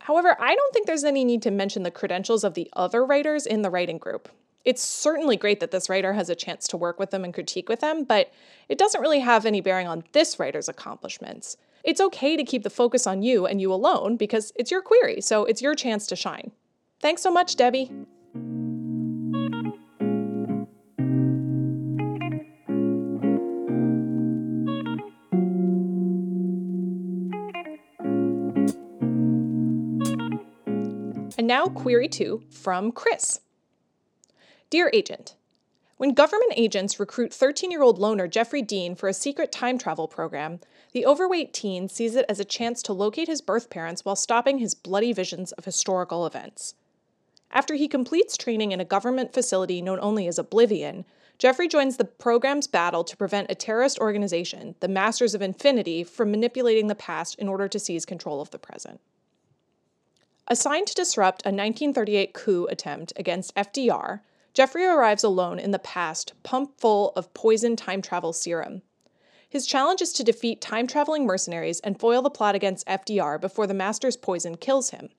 However, 0.00 0.36
I 0.40 0.56
don't 0.56 0.72
think 0.74 0.88
there's 0.88 1.04
any 1.04 1.24
need 1.24 1.42
to 1.42 1.52
mention 1.52 1.84
the 1.84 1.92
credentials 1.92 2.42
of 2.42 2.54
the 2.54 2.68
other 2.72 3.06
writers 3.06 3.46
in 3.46 3.62
the 3.62 3.70
writing 3.70 3.98
group 3.98 4.28
it's 4.64 4.82
certainly 4.82 5.36
great 5.36 5.60
that 5.60 5.70
this 5.70 5.88
writer 5.88 6.12
has 6.12 6.28
a 6.28 6.34
chance 6.34 6.68
to 6.68 6.76
work 6.76 6.98
with 6.98 7.10
them 7.10 7.24
and 7.24 7.32
critique 7.32 7.68
with 7.68 7.80
them, 7.80 8.04
but 8.04 8.30
it 8.68 8.78
doesn't 8.78 9.00
really 9.00 9.20
have 9.20 9.46
any 9.46 9.60
bearing 9.60 9.88
on 9.88 10.04
this 10.12 10.38
writer's 10.38 10.68
accomplishments. 10.68 11.56
It's 11.82 12.00
okay 12.00 12.36
to 12.36 12.44
keep 12.44 12.62
the 12.62 12.70
focus 12.70 13.06
on 13.06 13.22
you 13.22 13.46
and 13.46 13.60
you 13.60 13.72
alone 13.72 14.16
because 14.16 14.52
it's 14.56 14.70
your 14.70 14.82
query, 14.82 15.20
so 15.20 15.44
it's 15.44 15.62
your 15.62 15.74
chance 15.74 16.06
to 16.08 16.16
shine. 16.16 16.52
Thanks 17.00 17.22
so 17.22 17.30
much, 17.30 17.56
Debbie. 17.56 17.90
And 31.38 31.46
now, 31.46 31.64
query 31.68 32.08
two 32.08 32.42
from 32.50 32.92
Chris. 32.92 33.40
Dear 34.70 34.88
Agent, 34.92 35.34
when 35.96 36.14
government 36.14 36.52
agents 36.54 37.00
recruit 37.00 37.34
13 37.34 37.72
year 37.72 37.82
old 37.82 37.98
loner 37.98 38.28
Jeffrey 38.28 38.62
Dean 38.62 38.94
for 38.94 39.08
a 39.08 39.12
secret 39.12 39.50
time 39.50 39.78
travel 39.78 40.06
program, 40.06 40.60
the 40.92 41.04
overweight 41.04 41.52
teen 41.52 41.88
sees 41.88 42.14
it 42.14 42.24
as 42.28 42.38
a 42.38 42.44
chance 42.44 42.80
to 42.84 42.92
locate 42.92 43.26
his 43.26 43.40
birth 43.40 43.68
parents 43.68 44.04
while 44.04 44.14
stopping 44.14 44.58
his 44.58 44.76
bloody 44.76 45.12
visions 45.12 45.50
of 45.52 45.64
historical 45.64 46.24
events. 46.24 46.76
After 47.50 47.74
he 47.74 47.88
completes 47.88 48.36
training 48.36 48.70
in 48.70 48.78
a 48.78 48.84
government 48.84 49.34
facility 49.34 49.82
known 49.82 49.98
only 50.00 50.28
as 50.28 50.38
Oblivion, 50.38 51.04
Jeffrey 51.36 51.66
joins 51.66 51.96
the 51.96 52.04
program's 52.04 52.68
battle 52.68 53.02
to 53.02 53.16
prevent 53.16 53.50
a 53.50 53.56
terrorist 53.56 53.98
organization, 53.98 54.76
the 54.78 54.86
Masters 54.86 55.34
of 55.34 55.42
Infinity, 55.42 56.04
from 56.04 56.30
manipulating 56.30 56.86
the 56.86 56.94
past 56.94 57.34
in 57.40 57.48
order 57.48 57.66
to 57.66 57.80
seize 57.80 58.06
control 58.06 58.40
of 58.40 58.52
the 58.52 58.58
present. 58.60 59.00
Assigned 60.46 60.86
to 60.86 60.94
disrupt 60.94 61.42
a 61.42 61.50
1938 61.50 62.34
coup 62.34 62.68
attempt 62.70 63.12
against 63.16 63.52
FDR, 63.56 64.20
Jeffrey 64.52 64.84
arrives 64.84 65.22
alone 65.22 65.58
in 65.58 65.70
the 65.70 65.78
past, 65.78 66.32
pumped 66.42 66.80
full 66.80 67.10
of 67.10 67.32
poison 67.34 67.76
time 67.76 68.02
travel 68.02 68.32
serum. 68.32 68.82
His 69.48 69.66
challenge 69.66 70.00
is 70.00 70.12
to 70.14 70.24
defeat 70.24 70.60
time 70.60 70.86
traveling 70.86 71.26
mercenaries 71.26 71.80
and 71.80 71.98
foil 71.98 72.22
the 72.22 72.30
plot 72.30 72.54
against 72.54 72.86
FDR 72.86 73.40
before 73.40 73.66
the 73.66 73.74
Master's 73.74 74.16
poison 74.16 74.56
kills 74.56 74.90
him. 74.90 75.10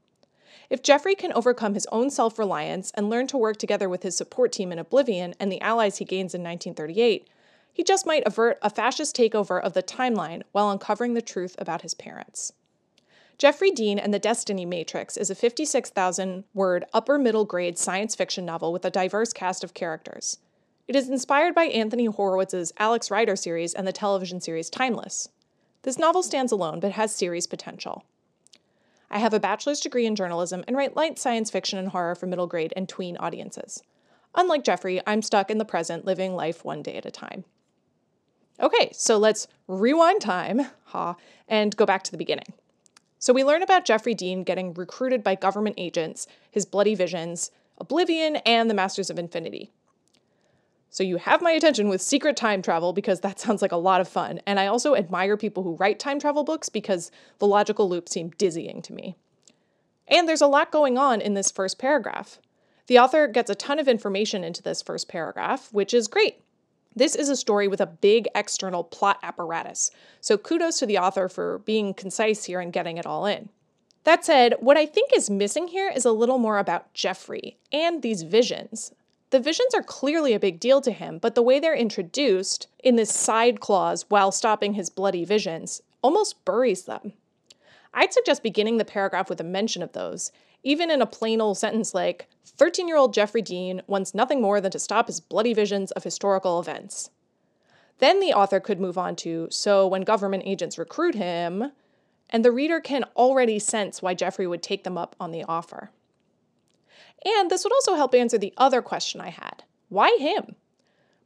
If 0.69 0.81
Jeffrey 0.81 1.15
can 1.15 1.33
overcome 1.33 1.73
his 1.73 1.87
own 1.91 2.09
self 2.09 2.39
reliance 2.39 2.91
and 2.95 3.09
learn 3.09 3.27
to 3.27 3.37
work 3.37 3.57
together 3.57 3.89
with 3.89 4.03
his 4.03 4.15
support 4.15 4.51
team 4.53 4.71
in 4.71 4.79
Oblivion 4.79 5.35
and 5.39 5.51
the 5.51 5.61
allies 5.61 5.97
he 5.97 6.05
gains 6.05 6.33
in 6.33 6.41
1938, 6.43 7.27
he 7.73 7.83
just 7.83 8.05
might 8.05 8.23
avert 8.25 8.57
a 8.61 8.69
fascist 8.69 9.15
takeover 9.15 9.61
of 9.61 9.73
the 9.73 9.83
timeline 9.83 10.43
while 10.51 10.69
uncovering 10.69 11.13
the 11.13 11.21
truth 11.21 11.55
about 11.57 11.81
his 11.81 11.93
parents. 11.93 12.53
Jeffrey 13.41 13.71
Dean 13.71 13.97
and 13.97 14.13
the 14.13 14.19
Destiny 14.19 14.67
Matrix 14.67 15.17
is 15.17 15.31
a 15.31 15.33
56,000 15.33 16.43
word 16.53 16.85
upper 16.93 17.17
middle 17.17 17.43
grade 17.43 17.75
science 17.75 18.13
fiction 18.13 18.45
novel 18.45 18.71
with 18.71 18.85
a 18.85 18.91
diverse 18.91 19.33
cast 19.33 19.63
of 19.63 19.73
characters. 19.73 20.37
It 20.87 20.95
is 20.95 21.09
inspired 21.09 21.55
by 21.55 21.63
Anthony 21.63 22.05
Horowitz's 22.05 22.71
Alex 22.77 23.09
Rider 23.09 23.35
series 23.35 23.73
and 23.73 23.87
the 23.87 23.91
television 23.91 24.41
series 24.41 24.69
Timeless. 24.69 25.29
This 25.81 25.97
novel 25.97 26.21
stands 26.21 26.51
alone 26.51 26.79
but 26.79 26.91
has 26.91 27.15
series 27.15 27.47
potential. 27.47 28.05
I 29.09 29.17
have 29.17 29.33
a 29.33 29.39
bachelor's 29.39 29.79
degree 29.79 30.05
in 30.05 30.15
journalism 30.15 30.63
and 30.67 30.77
write 30.77 30.95
light 30.95 31.17
science 31.17 31.49
fiction 31.49 31.79
and 31.79 31.87
horror 31.87 32.13
for 32.13 32.27
middle 32.27 32.45
grade 32.45 32.73
and 32.75 32.87
tween 32.87 33.17
audiences. 33.17 33.81
Unlike 34.35 34.65
Jeffrey, 34.65 35.01
I'm 35.07 35.23
stuck 35.23 35.49
in 35.49 35.57
the 35.57 35.65
present, 35.65 36.05
living 36.05 36.35
life 36.35 36.63
one 36.63 36.83
day 36.83 36.95
at 36.95 37.07
a 37.07 37.11
time. 37.11 37.45
Okay, 38.59 38.91
so 38.93 39.17
let's 39.17 39.47
rewind 39.67 40.21
time, 40.21 40.61
ha, 40.83 41.15
and 41.47 41.75
go 41.75 41.87
back 41.87 42.03
to 42.03 42.11
the 42.11 42.19
beginning. 42.19 42.53
So 43.21 43.33
we 43.33 43.43
learn 43.43 43.61
about 43.61 43.85
Jeffrey 43.85 44.15
Dean 44.15 44.43
getting 44.43 44.73
recruited 44.73 45.23
by 45.23 45.35
government 45.35 45.75
agents, 45.77 46.25
his 46.49 46.65
bloody 46.65 46.95
visions, 46.95 47.51
Oblivion, 47.77 48.37
and 48.37 48.67
the 48.67 48.73
Masters 48.73 49.11
of 49.11 49.19
Infinity. 49.19 49.71
So 50.89 51.03
you 51.03 51.17
have 51.17 51.39
my 51.39 51.51
attention 51.51 51.87
with 51.87 52.01
secret 52.01 52.35
time 52.35 52.63
travel 52.63 52.93
because 52.93 53.19
that 53.19 53.39
sounds 53.39 53.61
like 53.61 53.71
a 53.71 53.77
lot 53.77 54.01
of 54.01 54.07
fun. 54.07 54.41
And 54.47 54.59
I 54.59 54.65
also 54.65 54.95
admire 54.95 55.37
people 55.37 55.61
who 55.61 55.75
write 55.75 55.99
time 55.99 56.19
travel 56.19 56.43
books 56.43 56.67
because 56.67 57.11
the 57.37 57.45
logical 57.45 57.87
loops 57.87 58.11
seem 58.11 58.31
dizzying 58.39 58.81
to 58.81 58.93
me. 58.93 59.15
And 60.07 60.27
there's 60.27 60.41
a 60.41 60.47
lot 60.47 60.71
going 60.71 60.97
on 60.97 61.21
in 61.21 61.35
this 61.35 61.51
first 61.51 61.77
paragraph. 61.77 62.39
The 62.87 62.97
author 62.97 63.27
gets 63.27 63.51
a 63.51 63.55
ton 63.55 63.77
of 63.77 63.87
information 63.87 64.43
into 64.43 64.63
this 64.63 64.81
first 64.81 65.07
paragraph, 65.07 65.71
which 65.71 65.93
is 65.93 66.07
great. 66.07 66.41
This 66.95 67.15
is 67.15 67.29
a 67.29 67.35
story 67.35 67.67
with 67.67 67.79
a 67.79 67.85
big 67.85 68.27
external 68.35 68.83
plot 68.83 69.17
apparatus, 69.23 69.91
so 70.19 70.37
kudos 70.37 70.79
to 70.79 70.85
the 70.85 70.97
author 70.97 71.29
for 71.29 71.59
being 71.59 71.93
concise 71.93 72.45
here 72.45 72.59
and 72.59 72.73
getting 72.73 72.97
it 72.97 73.05
all 73.05 73.25
in. 73.25 73.49
That 74.03 74.25
said, 74.25 74.55
what 74.59 74.77
I 74.77 74.85
think 74.85 75.11
is 75.15 75.29
missing 75.29 75.67
here 75.67 75.91
is 75.93 76.05
a 76.05 76.11
little 76.11 76.37
more 76.37 76.57
about 76.57 76.93
Jeffrey 76.93 77.57
and 77.71 78.01
these 78.01 78.23
visions. 78.23 78.93
The 79.29 79.39
visions 79.39 79.73
are 79.73 79.83
clearly 79.83 80.33
a 80.33 80.39
big 80.39 80.59
deal 80.59 80.81
to 80.81 80.91
him, 80.91 81.17
but 81.17 81.35
the 81.35 81.41
way 81.41 81.59
they're 81.59 81.75
introduced 81.75 82.67
in 82.83 82.97
this 82.97 83.13
side 83.13 83.61
clause 83.61 84.05
while 84.09 84.31
stopping 84.31 84.73
his 84.73 84.89
bloody 84.89 85.23
visions 85.23 85.81
almost 86.01 86.43
buries 86.43 86.83
them. 86.83 87.13
I'd 87.93 88.11
suggest 88.11 88.43
beginning 88.43 88.77
the 88.77 88.85
paragraph 88.85 89.29
with 89.29 89.39
a 89.39 89.45
mention 89.45 89.81
of 89.81 89.93
those, 89.93 90.31
even 90.63 90.91
in 90.91 91.01
a 91.01 91.05
plain 91.05 91.41
old 91.41 91.57
sentence 91.57 91.93
like 91.93 92.27
13 92.45 92.87
year 92.87 92.97
old 92.97 93.13
Jeffrey 93.13 93.41
Dean 93.41 93.81
wants 93.87 94.13
nothing 94.13 94.41
more 94.41 94.61
than 94.61 94.71
to 94.71 94.79
stop 94.79 95.07
his 95.07 95.19
bloody 95.19 95.53
visions 95.53 95.91
of 95.91 96.03
historical 96.03 96.59
events. 96.59 97.09
Then 97.99 98.19
the 98.19 98.33
author 98.33 98.59
could 98.59 98.79
move 98.79 98.97
on 98.97 99.15
to 99.17 99.47
so 99.51 99.87
when 99.87 100.01
government 100.01 100.43
agents 100.45 100.77
recruit 100.77 101.15
him, 101.15 101.71
and 102.29 102.45
the 102.45 102.51
reader 102.51 102.79
can 102.79 103.03
already 103.15 103.59
sense 103.59 104.01
why 104.01 104.13
Jeffrey 104.13 104.47
would 104.47 104.63
take 104.63 104.83
them 104.83 104.97
up 104.97 105.15
on 105.19 105.31
the 105.31 105.43
offer. 105.43 105.91
And 107.23 107.51
this 107.51 107.63
would 107.63 107.73
also 107.73 107.95
help 107.95 108.15
answer 108.15 108.37
the 108.37 108.53
other 108.57 108.81
question 108.81 109.21
I 109.21 109.29
had 109.29 109.63
why 109.89 110.17
him? 110.19 110.55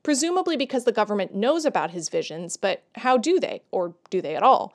Presumably 0.02 0.58
because 0.58 0.86
the 0.86 0.92
government 0.92 1.36
knows 1.36 1.66
about 1.66 1.92
his 1.92 2.10
visions, 2.10 2.58
but 2.58 2.84
how 2.96 3.16
do 3.16 3.40
they, 3.40 3.62
or 3.72 3.94
do 4.10 4.22
they 4.22 4.36
at 4.36 4.42
all? 4.42 4.74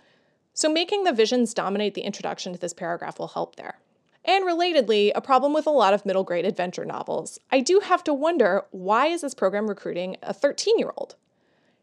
So 0.54 0.68
making 0.68 1.02
the 1.02 1.12
visions 1.12 1.54
dominate 1.54 1.94
the 1.94 2.02
introduction 2.02 2.52
to 2.52 2.58
this 2.58 2.72
paragraph 2.72 3.18
will 3.18 3.28
help 3.28 3.56
there. 3.56 3.80
And 4.24 4.44
relatedly, 4.44 5.12
a 5.14 5.20
problem 5.20 5.52
with 5.52 5.66
a 5.66 5.70
lot 5.70 5.94
of 5.94 6.04
middle 6.04 6.24
grade 6.24 6.44
adventure 6.44 6.84
novels. 6.84 7.38
I 7.50 7.60
do 7.60 7.80
have 7.80 8.04
to 8.04 8.14
wonder 8.14 8.64
why 8.70 9.06
is 9.06 9.22
this 9.22 9.34
program 9.34 9.68
recruiting 9.68 10.16
a 10.22 10.34
13 10.34 10.78
year 10.78 10.92
old? 10.96 11.16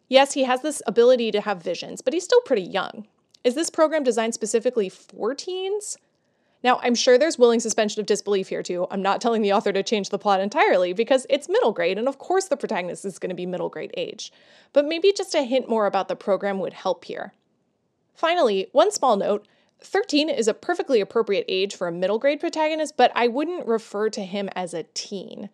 Yes, 0.07 0.33
he 0.33 0.43
has 0.43 0.61
this 0.61 0.81
ability 0.87 1.31
to 1.31 1.41
have 1.41 1.61
visions, 1.61 2.01
but 2.01 2.13
he's 2.13 2.23
still 2.23 2.41
pretty 2.41 2.61
young. 2.61 3.07
Is 3.43 3.55
this 3.55 3.69
program 3.69 4.03
designed 4.03 4.33
specifically 4.33 4.89
for 4.89 5.33
teens? 5.33 5.97
Now, 6.63 6.79
I'm 6.81 6.95
sure 6.95 7.17
there's 7.17 7.37
willing 7.37 7.59
suspension 7.59 7.99
of 7.99 8.07
disbelief 8.07 8.49
here 8.49 8.63
too. 8.63 8.87
I'm 8.89 9.01
not 9.01 9.21
telling 9.21 9.41
the 9.41 9.53
author 9.53 9.71
to 9.71 9.83
change 9.83 10.09
the 10.09 10.17
plot 10.17 10.39
entirely 10.39 10.91
because 10.91 11.25
it's 11.29 11.49
middle 11.49 11.71
grade, 11.71 11.97
and 11.97 12.07
of 12.07 12.17
course 12.17 12.45
the 12.45 12.57
protagonist 12.57 13.05
is 13.05 13.19
going 13.19 13.29
to 13.29 13.35
be 13.35 13.45
middle 13.45 13.69
grade 13.69 13.93
age. 13.95 14.31
But 14.73 14.85
maybe 14.85 15.13
just 15.15 15.35
a 15.35 15.43
hint 15.43 15.69
more 15.69 15.85
about 15.85 16.07
the 16.07 16.15
program 16.15 16.59
would 16.59 16.73
help 16.73 17.05
here. 17.05 17.33
Finally, 18.13 18.67
one 18.71 18.91
small 18.91 19.15
note 19.15 19.47
13 19.81 20.29
is 20.29 20.47
a 20.47 20.53
perfectly 20.53 21.01
appropriate 21.01 21.45
age 21.47 21.75
for 21.75 21.87
a 21.87 21.91
middle 21.91 22.19
grade 22.19 22.39
protagonist, 22.39 22.97
but 22.97 23.11
I 23.15 23.27
wouldn't 23.27 23.67
refer 23.67 24.09
to 24.09 24.21
him 24.23 24.49
as 24.55 24.73
a 24.73 24.83
teen. 24.93 25.49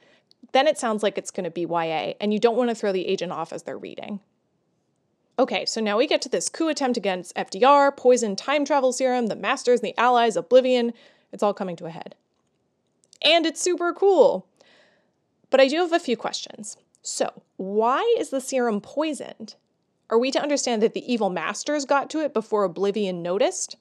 Then 0.54 0.68
it 0.68 0.78
sounds 0.78 1.04
like 1.04 1.18
it's 1.18 1.32
going 1.32 1.44
to 1.46 1.52
be 1.52 1.62
YA, 1.62 2.14
and 2.22 2.34
you 2.34 2.40
don't 2.40 2.56
want 2.56 2.70
to 2.70 2.76
throw 2.76 2.92
the 2.92 3.08
agent 3.08 3.32
off 3.32 3.52
as 3.52 3.64
they're 3.64 3.78
reading. 3.78 4.20
Okay, 5.38 5.66
so 5.66 5.82
now 5.82 5.98
we 5.98 6.06
get 6.06 6.22
to 6.22 6.30
this 6.30 6.48
coup 6.48 6.68
attempt 6.68 6.96
against 6.96 7.36
FDR, 7.36 7.96
poison 7.96 8.36
time 8.36 8.66
travel 8.66 8.94
serum, 8.94 9.28
the 9.28 9.36
Masters, 9.36 9.82
the 9.82 9.98
Allies, 9.98 10.36
Oblivion. 10.36 10.94
It's 11.32 11.42
all 11.42 11.56
coming 11.56 11.76
to 11.78 11.86
a 11.86 11.90
head. 11.90 12.16
And 13.22 13.46
it's 13.46 13.62
super 13.62 13.94
cool. 13.94 14.46
But 15.50 15.60
I 15.60 15.68
do 15.68 15.78
have 15.78 15.94
a 15.94 16.00
few 16.00 16.16
questions. 16.16 16.78
So, 17.02 17.42
why 17.58 18.16
is 18.20 18.30
the 18.30 18.42
serum 18.42 18.80
poisoned? 18.80 19.56
Are 20.10 20.20
we 20.20 20.30
to 20.32 20.42
understand 20.42 20.84
that 20.84 20.94
the 20.94 21.12
evil 21.12 21.30
masters 21.30 21.86
got 21.86 22.10
to 22.12 22.20
it 22.20 22.34
before 22.34 22.64
Oblivion 22.64 23.24
noticed? 23.24 23.78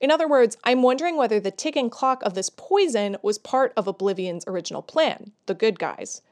In 0.00 0.10
other 0.10 0.28
words, 0.28 0.56
I'm 0.64 0.82
wondering 0.82 1.16
whether 1.16 1.40
the 1.40 1.50
ticking 1.50 1.90
clock 1.90 2.22
of 2.22 2.34
this 2.34 2.50
poison 2.50 3.16
was 3.22 3.38
part 3.38 3.72
of 3.76 3.86
Oblivion's 3.86 4.44
original 4.46 4.82
plan, 4.82 5.32
the 5.46 5.54
good 5.54 5.78
guys. 5.78 6.22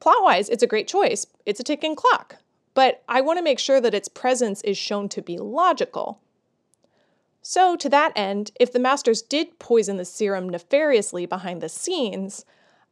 Plot 0.00 0.22
wise, 0.22 0.48
it's 0.48 0.62
a 0.62 0.68
great 0.68 0.88
choice. 0.88 1.26
It's 1.44 1.60
a 1.60 1.64
ticking 1.64 1.96
clock 1.96 2.36
but 2.78 3.02
I 3.08 3.22
want 3.22 3.38
to 3.38 3.42
make 3.42 3.58
sure 3.58 3.80
that 3.80 3.92
its 3.92 4.06
presence 4.06 4.62
is 4.62 4.78
shown 4.78 5.08
to 5.08 5.20
be 5.20 5.36
logical. 5.36 6.20
So, 7.42 7.74
to 7.74 7.88
that 7.88 8.12
end, 8.14 8.52
if 8.60 8.72
the 8.72 8.78
masters 8.78 9.20
did 9.20 9.58
poison 9.58 9.96
the 9.96 10.04
serum 10.04 10.48
nefariously 10.48 11.26
behind 11.26 11.60
the 11.60 11.68
scenes, 11.68 12.44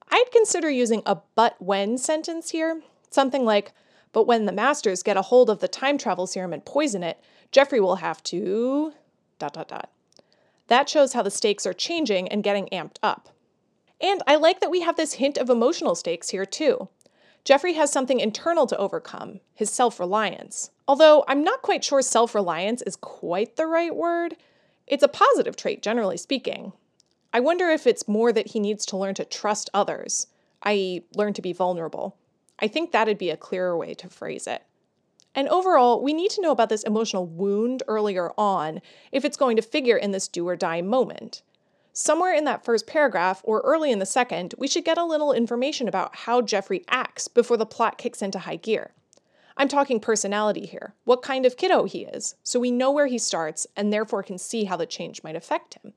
I'd 0.08 0.32
consider 0.32 0.68
using 0.68 1.04
a 1.06 1.18
but 1.36 1.54
when 1.62 1.98
sentence 1.98 2.50
here. 2.50 2.82
Something 3.10 3.44
like, 3.44 3.74
but 4.12 4.26
when 4.26 4.46
the 4.46 4.50
masters 4.50 5.04
get 5.04 5.16
a 5.16 5.22
hold 5.22 5.48
of 5.48 5.60
the 5.60 5.68
time 5.68 5.98
travel 5.98 6.26
serum 6.26 6.52
and 6.52 6.64
poison 6.64 7.04
it, 7.04 7.20
Jeffrey 7.52 7.78
will 7.78 8.02
have 8.02 8.20
to. 8.24 8.92
Dot 9.38 9.54
dot 9.54 9.68
dot. 9.68 9.90
That 10.68 10.88
shows 10.88 11.12
how 11.12 11.22
the 11.22 11.30
stakes 11.30 11.66
are 11.66 11.72
changing 11.72 12.28
and 12.28 12.42
getting 12.42 12.66
amped 12.72 12.96
up. 13.02 13.28
And 14.00 14.22
I 14.26 14.36
like 14.36 14.60
that 14.60 14.70
we 14.70 14.80
have 14.82 14.96
this 14.96 15.14
hint 15.14 15.38
of 15.38 15.48
emotional 15.48 15.94
stakes 15.94 16.30
here 16.30 16.44
too. 16.44 16.88
Jeffrey 17.44 17.74
has 17.74 17.92
something 17.92 18.18
internal 18.18 18.66
to 18.66 18.76
overcome 18.76 19.40
his 19.54 19.70
self 19.70 20.00
reliance. 20.00 20.70
Although 20.88 21.24
I'm 21.28 21.44
not 21.44 21.62
quite 21.62 21.84
sure 21.84 22.02
self 22.02 22.34
reliance 22.34 22.82
is 22.82 22.96
quite 22.96 23.56
the 23.56 23.66
right 23.66 23.94
word. 23.94 24.36
It's 24.86 25.02
a 25.02 25.08
positive 25.08 25.56
trait, 25.56 25.82
generally 25.82 26.16
speaking. 26.16 26.72
I 27.32 27.40
wonder 27.40 27.68
if 27.68 27.86
it's 27.86 28.08
more 28.08 28.32
that 28.32 28.48
he 28.48 28.60
needs 28.60 28.86
to 28.86 28.96
learn 28.96 29.14
to 29.14 29.24
trust 29.24 29.68
others, 29.74 30.26
i.e., 30.62 31.04
learn 31.14 31.34
to 31.34 31.42
be 31.42 31.52
vulnerable. 31.52 32.16
I 32.58 32.68
think 32.68 32.90
that'd 32.90 33.18
be 33.18 33.30
a 33.30 33.36
clearer 33.36 33.76
way 33.76 33.94
to 33.94 34.08
phrase 34.08 34.46
it. 34.46 34.62
And 35.36 35.48
overall, 35.48 36.02
we 36.02 36.14
need 36.14 36.30
to 36.32 36.40
know 36.40 36.50
about 36.50 36.70
this 36.70 36.82
emotional 36.82 37.26
wound 37.26 37.82
earlier 37.86 38.32
on 38.38 38.80
if 39.12 39.22
it's 39.22 39.36
going 39.36 39.56
to 39.56 39.62
figure 39.62 39.96
in 39.96 40.10
this 40.10 40.28
do 40.28 40.48
or 40.48 40.56
die 40.56 40.80
moment. 40.80 41.42
Somewhere 41.92 42.34
in 42.34 42.44
that 42.44 42.64
first 42.64 42.86
paragraph, 42.86 43.42
or 43.44 43.60
early 43.60 43.90
in 43.90 43.98
the 43.98 44.06
second, 44.06 44.54
we 44.58 44.66
should 44.66 44.84
get 44.84 44.98
a 44.98 45.04
little 45.04 45.32
information 45.32 45.88
about 45.88 46.16
how 46.16 46.40
Jeffrey 46.40 46.84
acts 46.88 47.28
before 47.28 47.58
the 47.58 47.66
plot 47.66 47.98
kicks 47.98 48.22
into 48.22 48.40
high 48.40 48.56
gear. 48.56 48.92
I'm 49.58 49.68
talking 49.68 50.00
personality 50.00 50.66
here, 50.66 50.94
what 51.04 51.22
kind 51.22 51.46
of 51.46 51.56
kiddo 51.56 51.84
he 51.84 52.04
is, 52.04 52.34
so 52.42 52.60
we 52.60 52.70
know 52.70 52.90
where 52.90 53.06
he 53.06 53.18
starts 53.18 53.66
and 53.76 53.92
therefore 53.92 54.22
can 54.22 54.36
see 54.36 54.64
how 54.64 54.76
the 54.76 54.84
change 54.84 55.22
might 55.22 55.36
affect 55.36 55.78
him. 55.82 55.94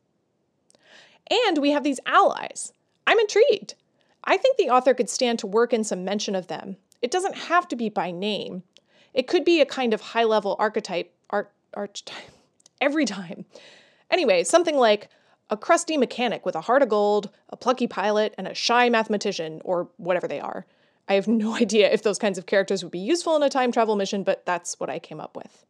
And 1.29 1.58
we 1.58 1.72
have 1.72 1.84
these 1.84 2.00
allies. 2.05 2.72
I'm 3.05 3.19
intrigued. 3.19 3.75
I 4.24 4.38
think 4.38 4.58
the 4.58 4.69
author 4.69 4.93
could 4.93 5.10
stand 5.10 5.39
to 5.39 5.48
work 5.48 5.74
in 5.74 5.84
some 5.84 6.05
mention 6.05 6.36
of 6.36 6.48
them. 6.48 6.77
It 7.01 7.12
doesn't 7.12 7.36
have 7.36 7.67
to 7.69 7.75
be 7.75 7.89
by 7.89 8.12
name. 8.12 8.63
It 9.13 9.27
could 9.27 9.45
be 9.45 9.61
a 9.61 9.65
kind 9.65 9.93
of 9.93 10.01
high 10.01 10.23
level 10.23 10.55
archetype, 10.59 11.13
art, 11.29 11.51
archetype, 11.73 12.31
every 12.81 13.05
time. 13.05 13.45
Anyway, 14.11 14.43
something 14.43 14.77
like, 14.77 15.09
a 15.49 15.57
crusty 15.57 15.97
mechanic 15.97 16.45
with 16.45 16.55
a 16.55 16.61
heart 16.61 16.83
of 16.83 16.89
gold, 16.89 17.29
a 17.49 17.57
plucky 17.57 17.87
pilot, 17.87 18.35
and 18.37 18.47
a 18.47 18.53
shy 18.53 18.87
mathematician, 18.89 19.61
or 19.65 19.89
whatever 19.97 20.27
they 20.27 20.39
are. 20.39 20.65
I 21.07 21.13
have 21.13 21.27
no 21.27 21.55
idea 21.61 21.91
if 21.91 22.03
those 22.03 22.19
kinds 22.19 22.37
of 22.37 22.45
characters 22.45 22.83
would 22.83 22.91
be 22.91 22.99
useful 22.99 23.35
in 23.35 23.43
a 23.43 23.49
time 23.49 23.71
travel 23.71 23.95
mission, 23.95 24.23
but 24.23 24.45
that's 24.45 24.79
what 24.79 24.89
I 24.89 24.99
came 24.99 25.19
up 25.19 25.35
with. 25.35 25.65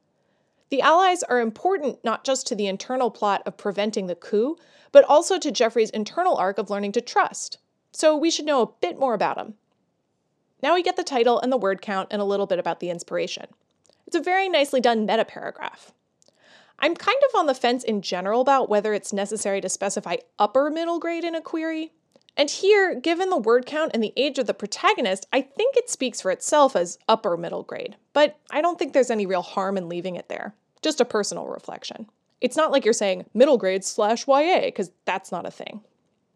The 0.69 0.81
Allies 0.81 1.23
are 1.23 1.39
important 1.39 2.03
not 2.03 2.23
just 2.23 2.45
to 2.47 2.55
the 2.55 2.67
internal 2.67 3.09
plot 3.09 3.41
of 3.45 3.57
preventing 3.57 4.07
the 4.07 4.15
coup, 4.15 4.57
but 4.91 5.05
also 5.05 5.39
to 5.39 5.51
Jeffrey's 5.51 5.89
internal 5.89 6.35
arc 6.35 6.57
of 6.57 6.69
learning 6.69 6.91
to 6.93 7.01
trust. 7.01 7.57
So 7.91 8.15
we 8.15 8.29
should 8.29 8.45
know 8.45 8.61
a 8.61 8.71
bit 8.81 8.99
more 8.99 9.15
about 9.15 9.37
them. 9.37 9.55
Now 10.61 10.73
we 10.73 10.83
get 10.83 10.97
the 10.97 11.03
title 11.03 11.39
and 11.39 11.51
the 11.51 11.57
word 11.57 11.81
count 11.81 12.09
and 12.11 12.21
a 12.21 12.25
little 12.25 12.45
bit 12.45 12.59
about 12.59 12.79
the 12.79 12.89
inspiration. 12.89 13.47
It's 14.05 14.15
a 14.15 14.21
very 14.21 14.49
nicely 14.49 14.81
done 14.81 15.05
meta 15.05 15.25
paragraph. 15.25 15.91
I'm 16.79 16.95
kind 16.95 17.17
of 17.29 17.39
on 17.39 17.45
the 17.45 17.53
fence 17.53 17.83
in 17.83 18.01
general 18.01 18.41
about 18.41 18.69
whether 18.69 18.93
it's 18.93 19.13
necessary 19.13 19.61
to 19.61 19.69
specify 19.69 20.17
upper 20.37 20.69
middle 20.69 20.99
grade 20.99 21.23
in 21.23 21.35
a 21.35 21.41
query. 21.41 21.91
And 22.37 22.49
here, 22.49 22.95
given 22.95 23.29
the 23.29 23.37
word 23.37 23.65
count 23.65 23.91
and 23.93 24.01
the 24.01 24.13
age 24.15 24.39
of 24.39 24.47
the 24.47 24.53
protagonist, 24.53 25.27
I 25.33 25.41
think 25.41 25.75
it 25.75 25.89
speaks 25.89 26.21
for 26.21 26.31
itself 26.31 26.75
as 26.75 26.97
upper 27.07 27.35
middle 27.35 27.63
grade. 27.63 27.97
But 28.13 28.39
I 28.49 28.61
don't 28.61 28.79
think 28.79 28.93
there's 28.93 29.11
any 29.11 29.25
real 29.25 29.41
harm 29.41 29.77
in 29.77 29.89
leaving 29.89 30.15
it 30.15 30.29
there. 30.29 30.53
Just 30.81 31.01
a 31.01 31.05
personal 31.05 31.47
reflection. 31.47 32.09
It's 32.39 32.55
not 32.55 32.71
like 32.71 32.85
you're 32.85 32.93
saying 32.93 33.25
middle 33.33 33.57
grade 33.57 33.83
slash 33.83 34.25
YA, 34.25 34.61
because 34.61 34.91
that's 35.03 35.31
not 35.31 35.45
a 35.45 35.51
thing. 35.51 35.81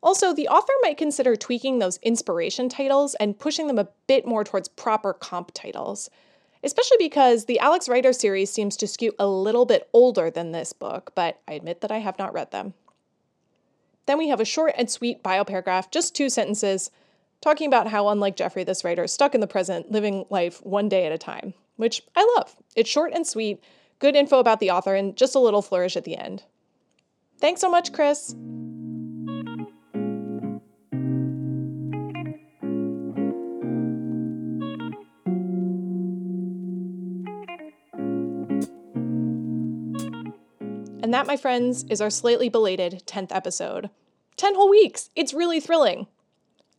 Also, 0.03 0.33
the 0.33 0.50
author 0.50 0.74
might 0.81 0.98
consider 0.98 1.33
tweaking 1.38 1.79
those 1.79 1.98
inspiration 2.03 2.67
titles 2.67 3.15
and 3.15 3.39
pushing 3.39 3.67
them 3.67 3.79
a 3.79 3.88
bit 4.05 4.27
more 4.27 4.43
towards 4.43 4.67
proper 4.67 5.13
comp 5.13 5.51
titles, 5.53 6.10
especially 6.62 6.98
because 7.00 7.45
the 7.45 7.57
Alex 7.60 7.88
Rider 7.88 8.12
series 8.12 8.51
seems 8.51 8.75
to 8.75 8.88
skew 8.88 9.13
a 9.17 9.25
little 9.25 9.65
bit 9.65 9.89
older 9.93 10.29
than 10.29 10.51
this 10.51 10.74
book, 10.74 11.13
but 11.15 11.39
I 11.48 11.53
admit 11.53 11.79
that 11.81 11.91
I 11.91 12.00
have 12.00 12.19
not 12.19 12.33
read 12.33 12.51
them. 12.51 12.74
Then 14.05 14.17
we 14.17 14.27
have 14.27 14.41
a 14.41 14.45
short 14.45 14.74
and 14.77 14.91
sweet 14.91 15.24
bio 15.24 15.45
paragraph, 15.45 15.89
just 15.89 16.13
two 16.13 16.29
sentences, 16.29 16.91
talking 17.39 17.67
about 17.67 17.88
how, 17.88 18.10
unlike 18.10 18.36
Jeffrey, 18.36 18.65
this 18.65 18.83
writer 18.83 19.05
is 19.05 19.13
stuck 19.13 19.33
in 19.33 19.39
the 19.39 19.48
present, 19.48 19.89
living 19.89 20.25
life 20.29 20.60
one 20.65 20.89
day 20.89 21.05
at 21.05 21.13
a 21.13 21.17
time, 21.17 21.53
which 21.77 22.03
I 22.13 22.29
love. 22.36 22.57
It's 22.75 22.89
short 22.89 23.13
and 23.13 23.25
sweet, 23.25 23.63
good 24.00 24.17
info 24.17 24.39
about 24.39 24.60
the 24.60 24.72
author, 24.72 24.95
and 24.95 25.15
just 25.15 25.33
a 25.33 25.39
little 25.39 25.62
flourish 25.62 25.95
at 25.95 26.03
the 26.03 26.17
end. 26.17 26.43
Thanks 27.39 27.62
so 27.62 27.72
much, 27.72 27.93
Chris. 27.93 28.36
That, 41.24 41.32
my 41.32 41.38
friends, 41.38 41.86
is 41.89 42.01
our 42.01 42.10
slightly 42.10 42.50
belated 42.50 43.01
10th 43.06 43.34
episode. 43.34 43.89
10 44.36 44.56
whole 44.56 44.70
weeks! 44.70 45.10
It's 45.15 45.34
really 45.34 45.62
thrilling. 45.62 46.08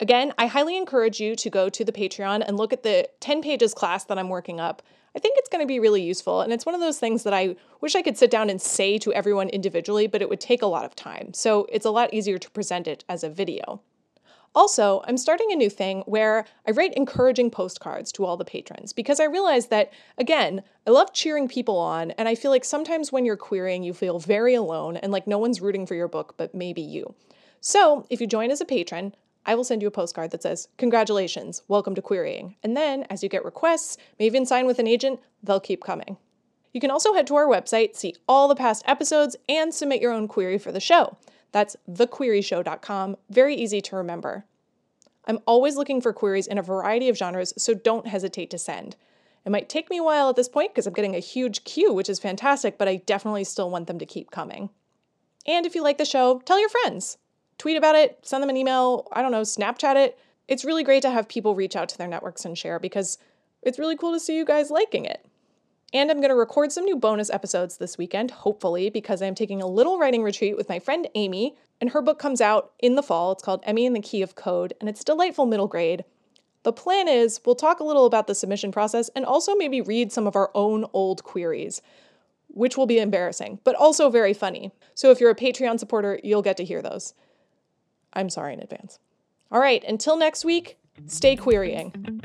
Again, 0.00 0.34
I 0.36 0.48
highly 0.48 0.76
encourage 0.76 1.18
you 1.18 1.34
to 1.36 1.48
go 1.48 1.70
to 1.70 1.82
the 1.82 1.92
Patreon 1.92 2.44
and 2.46 2.58
look 2.58 2.74
at 2.74 2.82
the 2.82 3.08
10 3.20 3.40
pages 3.40 3.72
class 3.72 4.04
that 4.04 4.18
I'm 4.18 4.28
working 4.28 4.60
up. 4.60 4.82
I 5.16 5.18
think 5.18 5.38
it's 5.38 5.48
going 5.48 5.62
to 5.62 5.66
be 5.66 5.80
really 5.80 6.02
useful, 6.02 6.42
and 6.42 6.52
it's 6.52 6.66
one 6.66 6.74
of 6.74 6.82
those 6.82 6.98
things 6.98 7.22
that 7.22 7.32
I 7.32 7.56
wish 7.80 7.94
I 7.94 8.02
could 8.02 8.18
sit 8.18 8.30
down 8.30 8.50
and 8.50 8.60
say 8.60 8.98
to 8.98 9.14
everyone 9.14 9.48
individually, 9.48 10.08
but 10.08 10.20
it 10.20 10.28
would 10.28 10.40
take 10.40 10.60
a 10.60 10.66
lot 10.66 10.84
of 10.84 10.94
time. 10.94 11.32
So 11.32 11.66
it's 11.72 11.86
a 11.86 11.90
lot 11.90 12.12
easier 12.12 12.36
to 12.36 12.50
present 12.50 12.86
it 12.86 13.02
as 13.08 13.24
a 13.24 13.30
video. 13.30 13.80
Also, 14.54 15.02
I'm 15.08 15.16
starting 15.16 15.50
a 15.50 15.56
new 15.56 15.68
thing 15.68 16.02
where 16.06 16.44
I 16.66 16.70
write 16.70 16.94
encouraging 16.94 17.50
postcards 17.50 18.12
to 18.12 18.24
all 18.24 18.36
the 18.36 18.44
patrons 18.44 18.92
because 18.92 19.18
I 19.18 19.24
realize 19.24 19.66
that, 19.66 19.92
again, 20.16 20.62
I 20.86 20.90
love 20.90 21.12
cheering 21.12 21.48
people 21.48 21.76
on, 21.76 22.12
and 22.12 22.28
I 22.28 22.36
feel 22.36 22.52
like 22.52 22.64
sometimes 22.64 23.10
when 23.10 23.24
you're 23.24 23.36
querying, 23.36 23.82
you 23.82 23.92
feel 23.92 24.20
very 24.20 24.54
alone 24.54 24.96
and 24.96 25.10
like 25.10 25.26
no 25.26 25.38
one's 25.38 25.60
rooting 25.60 25.86
for 25.86 25.96
your 25.96 26.06
book 26.06 26.34
but 26.36 26.54
maybe 26.54 26.82
you. 26.82 27.14
So, 27.60 28.06
if 28.10 28.20
you 28.20 28.28
join 28.28 28.52
as 28.52 28.60
a 28.60 28.64
patron, 28.64 29.14
I 29.44 29.56
will 29.56 29.64
send 29.64 29.82
you 29.82 29.88
a 29.88 29.90
postcard 29.90 30.30
that 30.30 30.42
says, 30.42 30.68
Congratulations, 30.78 31.62
welcome 31.66 31.94
to 31.96 32.02
querying. 32.02 32.54
And 32.62 32.76
then, 32.76 33.04
as 33.10 33.22
you 33.22 33.28
get 33.28 33.44
requests, 33.44 33.96
may 34.20 34.26
even 34.26 34.46
sign 34.46 34.66
with 34.66 34.78
an 34.78 34.86
agent, 34.86 35.18
they'll 35.42 35.60
keep 35.60 35.82
coming. 35.82 36.16
You 36.72 36.80
can 36.80 36.90
also 36.90 37.14
head 37.14 37.26
to 37.28 37.36
our 37.36 37.46
website, 37.46 37.96
see 37.96 38.14
all 38.28 38.48
the 38.48 38.54
past 38.54 38.84
episodes, 38.86 39.36
and 39.48 39.74
submit 39.74 40.00
your 40.00 40.12
own 40.12 40.28
query 40.28 40.58
for 40.58 40.72
the 40.72 40.80
show. 40.80 41.16
That's 41.54 41.76
thequeryshow.com. 41.88 43.16
Very 43.30 43.54
easy 43.54 43.80
to 43.80 43.96
remember. 43.96 44.44
I'm 45.26 45.40
always 45.46 45.76
looking 45.76 46.00
for 46.00 46.12
queries 46.12 46.46
in 46.46 46.58
a 46.58 46.62
variety 46.62 47.08
of 47.08 47.16
genres, 47.16 47.54
so 47.56 47.74
don't 47.74 48.06
hesitate 48.06 48.50
to 48.50 48.58
send. 48.58 48.96
It 49.44 49.52
might 49.52 49.68
take 49.68 49.90
me 49.90 49.98
a 49.98 50.02
while 50.02 50.30
at 50.30 50.36
this 50.36 50.48
point 50.48 50.72
because 50.72 50.86
I'm 50.86 50.94
getting 50.94 51.14
a 51.14 51.20
huge 51.20 51.64
queue, 51.64 51.92
which 51.92 52.08
is 52.08 52.18
fantastic, 52.18 52.78
but 52.78 52.88
I 52.88 52.96
definitely 52.96 53.44
still 53.44 53.70
want 53.70 53.86
them 53.86 53.98
to 53.98 54.06
keep 54.06 54.30
coming. 54.30 54.70
And 55.46 55.66
if 55.66 55.74
you 55.74 55.82
like 55.82 55.98
the 55.98 56.04
show, 56.04 56.40
tell 56.44 56.58
your 56.58 56.70
friends. 56.70 57.18
Tweet 57.58 57.76
about 57.76 57.94
it, 57.94 58.18
send 58.22 58.42
them 58.42 58.50
an 58.50 58.56
email, 58.56 59.06
I 59.12 59.22
don't 59.22 59.32
know, 59.32 59.42
Snapchat 59.42 59.96
it. 59.96 60.18
It's 60.48 60.64
really 60.64 60.82
great 60.82 61.02
to 61.02 61.10
have 61.10 61.28
people 61.28 61.54
reach 61.54 61.76
out 61.76 61.88
to 61.90 61.98
their 61.98 62.08
networks 62.08 62.44
and 62.44 62.56
share 62.56 62.78
because 62.78 63.18
it's 63.62 63.78
really 63.78 63.96
cool 63.96 64.12
to 64.12 64.20
see 64.20 64.36
you 64.36 64.44
guys 64.44 64.70
liking 64.70 65.04
it. 65.04 65.24
And 65.92 66.10
I'm 66.10 66.18
going 66.18 66.30
to 66.30 66.34
record 66.34 66.72
some 66.72 66.84
new 66.84 66.96
bonus 66.96 67.30
episodes 67.30 67.76
this 67.76 67.96
weekend, 67.96 68.30
hopefully, 68.32 68.90
because 68.90 69.22
I'm 69.22 69.34
taking 69.34 69.62
a 69.62 69.66
little 69.66 69.98
writing 69.98 70.24
retreat 70.24 70.56
with 70.56 70.68
my 70.68 70.80
friend 70.80 71.08
Amy, 71.14 71.56
and 71.80 71.90
her 71.90 72.02
book 72.02 72.18
comes 72.18 72.40
out 72.40 72.72
in 72.78 72.94
the 72.94 73.02
fall. 73.02 73.32
It's 73.32 73.42
called 73.42 73.62
Emmy 73.64 73.86
in 73.86 73.92
the 73.92 74.00
Key 74.00 74.22
of 74.22 74.34
Code, 74.34 74.74
and 74.80 74.88
it's 74.88 75.04
delightful 75.04 75.46
middle 75.46 75.66
grade. 75.66 76.04
The 76.62 76.72
plan 76.72 77.08
is 77.08 77.40
we'll 77.44 77.54
talk 77.54 77.80
a 77.80 77.84
little 77.84 78.06
about 78.06 78.26
the 78.26 78.34
submission 78.34 78.72
process 78.72 79.10
and 79.14 79.24
also 79.24 79.54
maybe 79.54 79.80
read 79.80 80.12
some 80.12 80.26
of 80.26 80.34
our 80.34 80.50
own 80.54 80.86
old 80.92 81.22
queries, 81.22 81.82
which 82.48 82.76
will 82.76 82.86
be 82.86 82.98
embarrassing, 82.98 83.60
but 83.64 83.74
also 83.74 84.08
very 84.08 84.32
funny. 84.32 84.72
So 84.94 85.10
if 85.10 85.20
you're 85.20 85.30
a 85.30 85.34
Patreon 85.34 85.78
supporter, 85.78 86.18
you'll 86.24 86.42
get 86.42 86.56
to 86.56 86.64
hear 86.64 86.80
those. 86.80 87.12
I'm 88.14 88.30
sorry 88.30 88.54
in 88.54 88.60
advance. 88.60 88.98
All 89.52 89.60
right, 89.60 89.84
until 89.86 90.16
next 90.16 90.44
week, 90.44 90.78
stay 91.06 91.36
querying. 91.36 92.23